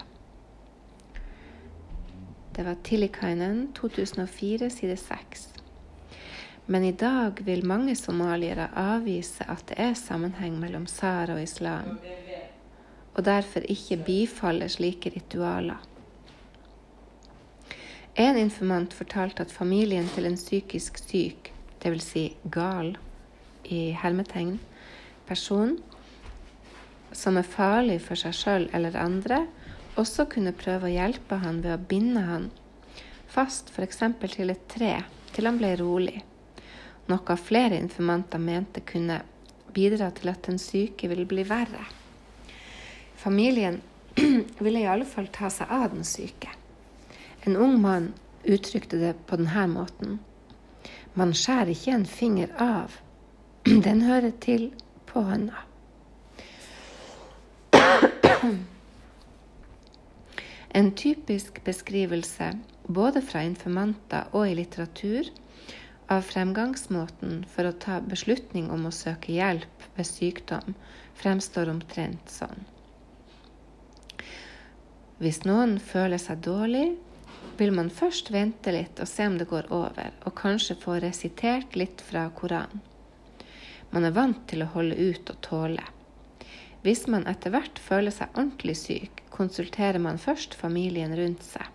Det 2.55 2.65
var 2.65 2.75
Tillikainen 2.83 3.73
2004, 3.73 4.69
side 4.69 4.97
6. 4.97 5.62
Men 6.65 6.83
i 6.83 6.91
dag 6.91 7.41
vil 7.43 7.65
mange 7.67 7.95
somaliere 7.99 8.69
avvise 8.79 9.43
at 9.51 9.65
det 9.67 9.79
er 9.83 9.97
sammenheng 9.99 10.55
mellom 10.61 10.85
sara 10.87 11.35
og 11.35 11.43
islam, 11.43 11.97
og 13.13 13.25
derfor 13.25 13.65
ikke 13.69 13.99
bifaller 14.05 14.71
slike 14.71 15.11
ritualer. 15.15 15.81
En 18.15 18.37
informant 18.37 18.93
fortalte 18.93 19.43
at 19.43 19.51
familien 19.51 20.07
til 20.15 20.29
en 20.29 20.37
psykisk 20.37 21.01
syk, 21.01 21.51
dvs. 21.83 22.03
Si 22.03 22.25
gal, 22.51 22.95
i 23.63 23.91
hermetegn 23.95 24.59
person 25.27 25.77
som 27.15 27.37
er 27.39 27.47
farlig 27.47 27.99
for 28.03 28.19
seg 28.19 28.35
sjøl 28.35 28.65
eller 28.73 28.97
andre, 28.99 29.45
også 29.99 30.25
kunne 30.31 30.55
prøve 30.57 30.89
å 30.89 30.93
hjelpe 30.93 31.37
han 31.43 31.61
ved 31.63 31.75
å 31.75 31.85
binde 31.89 32.23
han 32.27 32.51
fast 33.33 33.71
f.eks. 33.73 34.01
til 34.35 34.53
et 34.53 34.67
tre 34.69 34.93
til 35.33 35.49
han 35.49 35.57
ble 35.57 35.73
rolig, 35.79 36.19
noe 37.11 37.37
flere 37.37 37.77
informanter 37.79 38.39
mente 38.39 38.81
kunne 38.87 39.21
bidra 39.73 40.11
til 40.15 40.29
at 40.31 40.45
den 40.47 40.59
syke 40.61 41.09
ville 41.11 41.25
bli 41.25 41.43
verre. 41.47 41.85
Familien 43.19 43.81
ville 44.63 44.83
i 44.83 44.89
alle 44.89 45.07
fall 45.09 45.27
ta 45.33 45.49
seg 45.51 45.71
av 45.71 45.89
den 45.93 46.05
syke. 46.07 46.51
En 47.43 47.57
ung 47.59 47.79
mann 47.81 48.13
uttrykte 48.43 48.99
det 48.99 49.13
på 49.27 49.39
denne 49.39 49.67
måten. 49.71 50.19
Man 51.13 51.33
skjærer 51.35 51.73
ikke 51.73 51.95
en 51.97 52.05
finger 52.09 52.53
av 52.59 52.99
Den 53.87 54.01
hører 54.03 54.33
til 54.43 54.71
på 55.09 55.23
hånda. 55.23 55.65
En 60.73 60.87
typisk 60.97 61.59
beskrivelse, 61.63 62.47
både 62.89 63.21
fra 63.21 63.43
informanter 63.45 64.31
og 64.33 64.47
i 64.49 64.55
litteratur, 64.57 65.29
av 66.11 66.25
fremgangsmåten 66.27 67.43
for 67.49 67.69
å 67.69 67.77
ta 67.85 67.99
beslutning 68.01 68.69
om 68.71 68.87
å 68.87 68.93
søke 68.95 69.33
hjelp 69.35 69.87
ved 69.95 70.07
sykdom, 70.07 70.75
fremstår 71.19 71.71
omtrent 71.71 72.31
sånn. 72.31 72.65
Hvis 75.23 75.43
noen 75.47 75.77
føler 75.79 76.19
seg 76.19 76.41
dårlig, 76.43 76.95
vil 77.57 77.71
man 77.75 77.91
først 77.93 78.31
vente 78.33 78.73
litt 78.73 78.99
og 78.99 79.07
se 79.07 79.27
om 79.29 79.37
det 79.37 79.47
går 79.51 79.69
over, 79.71 80.11
og 80.25 80.35
kanskje 80.39 80.79
få 80.81 80.97
resitert 81.03 81.77
litt 81.79 82.01
fra 82.03 82.25
Koranen. 82.35 82.81
Man 83.93 84.07
er 84.07 84.15
vant 84.15 84.39
til 84.49 84.65
å 84.65 84.71
holde 84.73 84.97
ut 84.97 85.29
og 85.29 85.37
tåle. 85.45 85.83
Hvis 86.83 87.05
man 87.07 87.27
etter 87.29 87.53
hvert 87.53 87.77
føler 87.79 88.11
seg 88.11 88.33
ordentlig 88.33 88.75
syk, 88.79 89.21
konsulterer 89.31 90.01
man 90.01 90.17
først 90.19 90.57
familien 90.57 91.13
rundt 91.15 91.45
seg. 91.45 91.69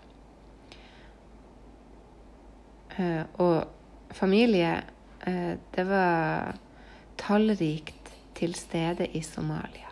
Eh, 2.98 3.22
og 3.38 3.77
familie, 4.10 4.82
eh, 5.26 5.56
det 5.74 5.84
var 5.88 6.56
tallrikt 7.16 8.12
til 8.38 8.54
stede 8.54 9.08
i 9.16 9.22
Somalia. 9.22 9.90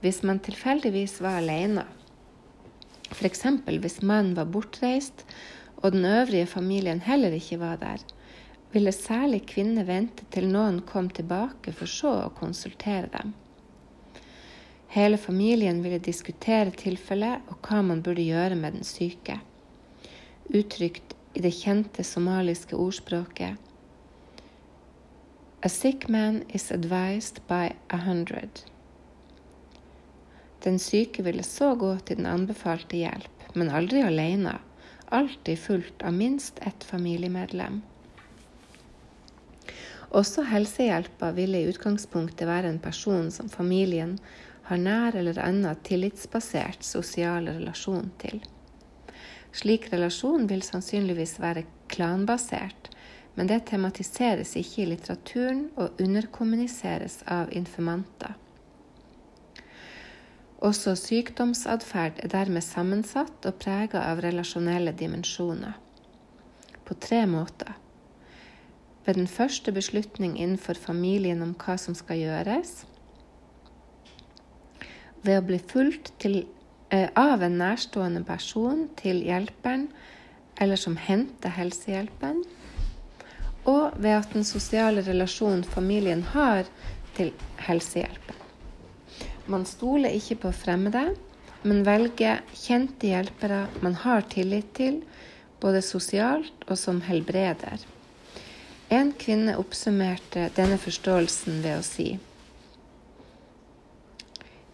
Hvis 0.00 0.22
man 0.22 0.40
tilfeldigvis 0.40 1.18
var 1.20 1.40
alene, 1.40 1.84
f.eks. 3.10 3.44
hvis 3.66 4.00
mannen 4.02 4.36
var 4.36 4.48
bortreist 4.48 5.24
og 5.82 5.92
den 5.92 6.04
øvrige 6.04 6.46
familien 6.46 7.00
heller 7.00 7.34
ikke 7.36 7.60
var 7.60 7.76
der, 7.76 8.00
ville 8.72 8.92
særlig 8.92 9.42
kvinner 9.50 9.84
vente 9.84 10.24
til 10.30 10.46
noen 10.48 10.80
kom 10.86 11.10
tilbake 11.10 11.72
for 11.74 11.90
så 11.90 12.12
å 12.24 12.34
konsultere 12.36 13.10
dem. 13.12 13.32
Hele 14.90 15.18
familien 15.18 15.82
ville 15.84 16.02
diskutere 16.02 16.72
tilfellet 16.74 17.50
og 17.50 17.60
hva 17.66 17.82
man 17.86 18.02
burde 18.02 18.26
gjøre 18.26 18.56
med 18.58 18.78
den 18.78 18.86
syke. 18.86 19.38
Uttrykt 20.50 21.09
i 21.34 21.40
det 21.40 21.52
kjente 21.54 22.04
somaliske 22.04 22.76
ordspråket 22.76 23.58
A 25.62 25.68
sick 25.68 26.08
man 26.08 26.42
is 26.48 26.72
advised 26.72 27.40
by 27.46 27.72
a 27.88 27.96
hundred. 27.96 28.60
Den 30.64 30.78
syke 30.78 31.22
ville 31.22 31.42
så 31.42 31.74
gå 31.74 31.98
til 31.98 32.16
den 32.16 32.26
anbefalte 32.26 32.96
hjelp, 32.96 33.44
men 33.52 33.68
aldri 33.68 34.00
alene, 34.00 34.54
alltid 35.12 35.58
fulgt 35.58 36.02
av 36.02 36.16
minst 36.16 36.62
ett 36.64 36.84
familiemedlem. 36.84 37.82
Også 40.16 40.46
helsehjelpa 40.48 41.30
ville 41.36 41.60
i 41.60 41.68
utgangspunktet 41.68 42.48
være 42.48 42.72
en 42.72 42.80
person 42.80 43.28
som 43.30 43.52
familien 43.52 44.16
har 44.70 44.80
nær 44.80 45.16
eller 45.16 45.42
annen 45.44 45.76
tillitsbasert 45.84 46.88
sosial 46.88 47.52
relasjon 47.52 48.08
til. 48.22 48.40
Slik 49.52 49.88
relasjon 49.92 50.46
vil 50.50 50.62
sannsynligvis 50.62 51.38
være 51.42 51.64
klanbasert, 51.90 52.90
men 53.34 53.48
det 53.50 53.64
tematiseres 53.70 54.54
ikke 54.58 54.84
i 54.84 54.90
litteraturen 54.92 55.66
og 55.80 55.98
underkommuniseres 56.02 57.20
av 57.30 57.50
informanter. 57.56 58.36
Også 60.60 60.92
sykdomsatferd 60.98 62.18
er 62.20 62.28
dermed 62.28 62.60
sammensatt 62.60 63.46
og 63.48 63.56
prega 63.62 64.02
av 64.10 64.20
relasjonelle 64.20 64.92
dimensjoner. 64.92 65.78
På 66.84 66.96
tre 67.00 67.22
måter. 67.26 67.78
Ved 69.06 69.16
den 69.16 69.30
første 69.30 69.72
beslutning 69.72 70.36
innenfor 70.36 70.76
familien 70.76 71.40
om 71.42 71.54
hva 71.56 71.78
som 71.80 71.96
skal 71.96 72.20
gjøres. 72.20 72.82
Ved 75.24 75.40
å 75.40 75.46
bli 75.48 75.56
fulgt 75.72 76.12
til, 76.20 76.42
av 76.90 77.42
en 77.42 77.58
nærstående 77.60 78.22
person 78.26 78.88
til 78.98 79.22
hjelperen, 79.22 79.88
eller 80.60 80.76
som 80.76 80.96
henter 80.98 81.54
helsehjelpen. 81.54 82.42
Og 83.70 83.96
ved 83.96 84.16
at 84.16 84.34
den 84.34 84.44
sosiale 84.44 85.04
relasjonen 85.06 85.64
familien 85.64 86.22
har 86.34 86.66
til 87.16 87.32
helsehjelpen. 87.66 88.36
Man 89.50 89.66
stoler 89.66 90.14
ikke 90.14 90.38
på 90.44 90.52
fremmede, 90.54 91.14
men 91.62 91.84
velger 91.86 92.40
kjente 92.56 93.10
hjelpere 93.10 93.66
man 93.84 93.96
har 94.04 94.26
tillit 94.32 94.72
til, 94.76 95.02
både 95.60 95.82
sosialt 95.84 96.64
og 96.68 96.78
som 96.78 97.02
helbreder. 97.04 97.82
En 98.90 99.12
kvinne 99.12 99.58
oppsummerte 99.60 100.48
denne 100.56 100.78
forståelsen 100.80 101.60
ved 101.62 101.78
å 101.78 101.86
si 101.86 102.08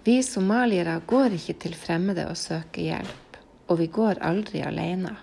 Vi 0.07 0.21
somaliere 0.23 1.01
går 1.07 1.35
ikke 1.35 1.57
til 1.65 1.73
fremmede 1.75 2.29
og 2.31 2.37
søker 2.39 2.83
hjelp, 2.83 3.39
og 3.67 3.81
vi 3.81 3.89
går 3.91 4.21
aldri 4.23 4.61
alene. 4.63 5.17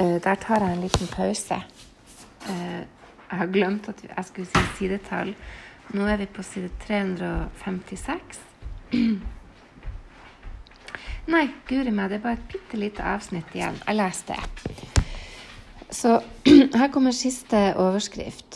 Eh, 0.00 0.18
der 0.24 0.34
tar 0.42 0.64
jeg 0.64 0.74
en 0.74 0.82
liten 0.82 1.06
pause. 1.12 1.60
Eh, 2.50 2.82
jeg 3.30 3.38
har 3.38 3.46
glemt 3.46 3.88
at 3.88 4.02
jeg 4.08 4.24
skulle 4.24 4.50
si 4.50 4.64
sidetall. 4.78 5.34
Nå 5.94 6.06
er 6.06 6.16
vi 6.16 6.26
på 6.26 6.42
side 6.42 6.70
356. 6.86 8.40
Nei, 11.34 11.46
guri 11.68 11.90
meg, 11.92 12.10
det 12.10 12.18
er 12.18 12.24
bare 12.26 12.38
et 12.40 12.50
bitte 12.50 12.76
lite 12.80 13.02
avsnitt 13.04 13.54
igjen. 13.54 13.78
Jeg 13.86 14.00
leser 14.00 14.34
det. 14.34 14.46
Så 15.94 16.18
her 16.80 16.90
kommer 16.90 17.14
siste 17.14 17.74
overskrift. 17.76 18.47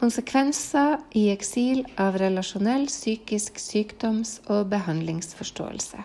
Konsekvenser 0.00 0.94
i 1.12 1.26
eksil 1.28 1.82
av 2.00 2.14
relasjonell 2.16 2.86
psykisk 2.88 3.58
sykdoms- 3.60 4.38
og 4.48 4.70
behandlingsforståelse. 4.72 6.00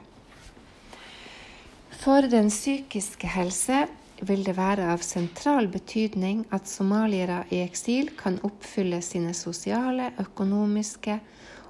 For 2.02 2.28
den 2.28 2.50
psykiske 2.52 3.30
helse 3.32 3.86
vil 4.20 4.44
det 4.44 4.58
være 4.58 4.90
av 4.92 5.06
sentral 5.08 5.70
betydning 5.72 6.42
at 6.52 6.68
somaliere 6.68 7.46
i 7.56 7.62
eksil 7.64 8.12
kan 8.20 8.36
oppfylle 8.44 9.00
sine 9.00 9.32
sosiale, 9.32 10.10
økonomiske 10.20 11.16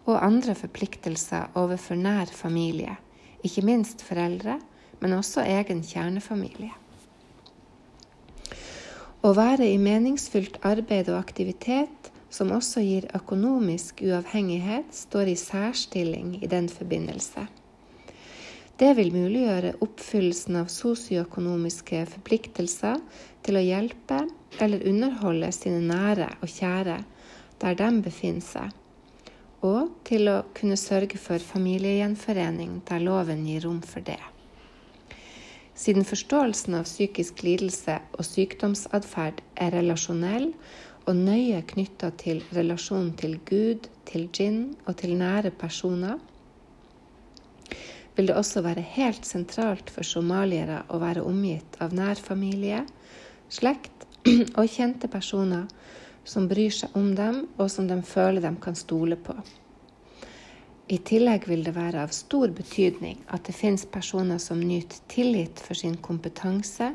og 0.08 0.18
andre 0.18 0.58
forpliktelser 0.58 1.54
overfor 1.62 2.02
nær 2.02 2.34
familie, 2.34 2.98
ikke 3.46 3.68
minst 3.70 4.02
foreldre, 4.02 4.58
men 4.98 5.14
også 5.14 5.46
egen 5.46 5.86
kjernefamilie. 5.86 6.74
Å 9.22 9.38
være 9.38 9.70
i 9.70 9.78
meningsfylt 9.78 10.58
arbeid 10.66 11.14
og 11.14 11.22
aktivitet 11.22 12.12
som 12.36 12.52
også 12.52 12.84
gir 12.84 13.08
økonomisk 13.16 14.02
uavhengighet, 14.04 14.92
står 14.92 15.32
i 15.32 15.38
særstilling 15.40 16.36
i 16.44 16.50
den 16.52 16.68
forbindelse. 16.70 17.46
Det 18.76 18.92
vil 18.98 19.14
muliggjøre 19.16 19.78
oppfyllelsen 19.86 20.58
av 20.60 20.68
sosioøkonomiske 20.68 22.02
forpliktelser 22.12 23.00
til 23.48 23.56
å 23.56 23.64
hjelpe 23.64 24.26
eller 24.60 24.84
underholde 24.90 25.52
sine 25.56 25.80
nære 25.88 26.34
og 26.42 26.52
kjære 26.52 26.98
der 27.62 27.78
de 27.80 27.90
befinner 28.04 28.44
seg, 28.44 28.74
og 29.64 29.94
til 30.04 30.28
å 30.28 30.42
kunne 30.58 30.76
sørge 30.76 31.16
for 31.22 31.40
familiegjenforening 31.40 32.82
der 32.90 33.06
loven 33.06 33.46
gir 33.48 33.64
rom 33.64 33.80
for 33.80 34.04
det. 34.04 34.20
Siden 35.76 36.04
forståelsen 36.08 36.76
av 36.76 36.88
psykisk 36.88 37.46
lidelse 37.48 37.96
og 38.16 38.28
sykdomsatferd 38.28 39.40
er 39.56 39.72
relasjonell 39.76 40.52
og 41.06 41.18
nøye 41.18 41.62
knytta 41.70 42.10
til 42.18 42.42
relasjonen 42.56 43.12
til 43.20 43.38
Gud, 43.46 43.90
til 44.10 44.30
jinn 44.34 44.76
og 44.86 44.98
til 45.02 45.14
nære 45.20 45.52
personer, 45.54 46.18
vil 48.16 48.30
det 48.30 48.38
også 48.40 48.64
være 48.64 48.84
helt 48.96 49.28
sentralt 49.28 49.92
for 49.92 50.08
somaliere 50.08 50.84
å 50.90 51.02
være 51.02 51.26
omgitt 51.28 51.78
av 51.84 51.94
nær 51.94 52.16
familie, 52.16 52.86
slekt 53.52 54.08
og 54.60 54.72
kjente 54.72 55.12
personer 55.12 55.68
som 56.26 56.48
bryr 56.50 56.74
seg 56.74 56.96
om 56.98 57.12
dem, 57.18 57.44
og 57.60 57.70
som 57.70 57.90
de 57.90 58.00
føler 58.02 58.42
de 58.42 58.56
kan 58.62 58.78
stole 58.78 59.20
på. 59.20 59.36
I 60.90 61.00
tillegg 61.02 61.48
vil 61.50 61.64
det 61.66 61.74
være 61.76 62.04
av 62.06 62.14
stor 62.14 62.52
betydning 62.54 63.18
at 63.34 63.48
det 63.48 63.58
finnes 63.58 63.88
personer 63.90 64.42
som 64.42 64.62
nyter 64.62 65.02
tillit 65.10 65.62
for 65.62 65.78
sin 65.78 65.98
kompetanse 65.98 66.92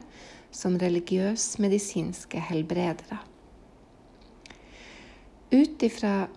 som 0.55 0.79
religiøs-medisinske 0.79 2.43
helbredere. 2.51 3.19
Ut 5.51 5.83
ifra 5.83 6.29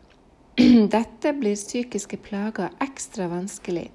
dette 0.89 1.33
blir 1.33 1.55
psykiske 1.55 2.17
plager 2.17 2.71
ekstra 2.81 3.27
vanskelig 3.29 3.91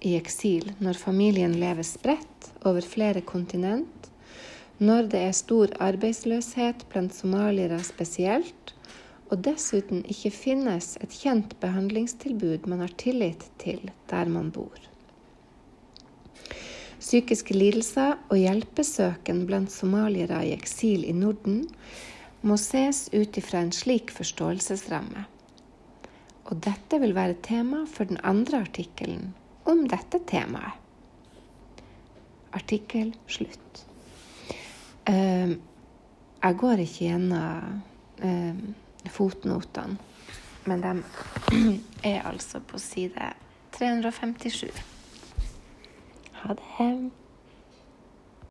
i 0.00 0.14
eksil 0.16 0.70
når 0.80 0.96
familien 0.96 1.58
lever 1.60 1.84
spredt 1.84 2.48
over 2.64 2.80
flere 2.80 3.20
kontinent, 3.20 4.08
når 4.80 5.10
det 5.12 5.22
er 5.26 5.36
stor 5.36 5.76
arbeidsløshet 5.84 6.86
blant 6.88 7.12
somaliere 7.12 7.82
spesielt, 7.84 8.72
og 9.28 9.44
dessuten 9.44 10.00
ikke 10.08 10.32
finnes 10.32 10.94
et 11.04 11.12
kjent 11.12 11.52
behandlingstilbud 11.60 12.64
man 12.70 12.80
har 12.86 12.96
tillit 12.96 13.48
til 13.60 13.90
der 14.08 14.32
man 14.32 14.48
bor. 14.56 14.80
Psykiske 16.96 17.52
lidelser 17.52 18.16
og 18.30 18.40
hjelpesøken 18.40 19.44
blant 19.44 19.68
somaliere 19.74 20.46
i 20.48 20.56
eksil 20.56 21.04
i 21.04 21.12
Norden 21.12 21.66
må 22.46 22.56
ses 22.60 23.06
ut 23.12 23.38
ifra 23.38 23.64
en 23.64 23.72
slik 23.74 24.12
forståelsesramme. 24.14 25.26
Og 26.46 26.60
dette 26.62 27.00
vil 27.02 27.14
være 27.16 27.38
tema 27.42 27.82
for 27.90 28.06
den 28.06 28.20
andre 28.22 28.62
artikkelen 28.68 29.32
om 29.66 29.86
dette 29.90 30.20
temaet. 30.30 30.82
Artikkel 32.56 33.12
slutt. 33.28 33.82
Uh, 35.06 35.58
jeg 36.40 36.58
går 36.62 36.82
ikke 36.86 37.10
gjennom 37.10 37.82
uh, 38.22 39.10
fotnotene. 39.12 39.98
Men 40.66 40.82
de 40.82 40.94
er 42.14 42.24
altså 42.26 42.62
på 42.62 42.78
side 42.82 43.30
357. 43.76 44.70
Ha 46.42 46.58
det. 46.58 47.25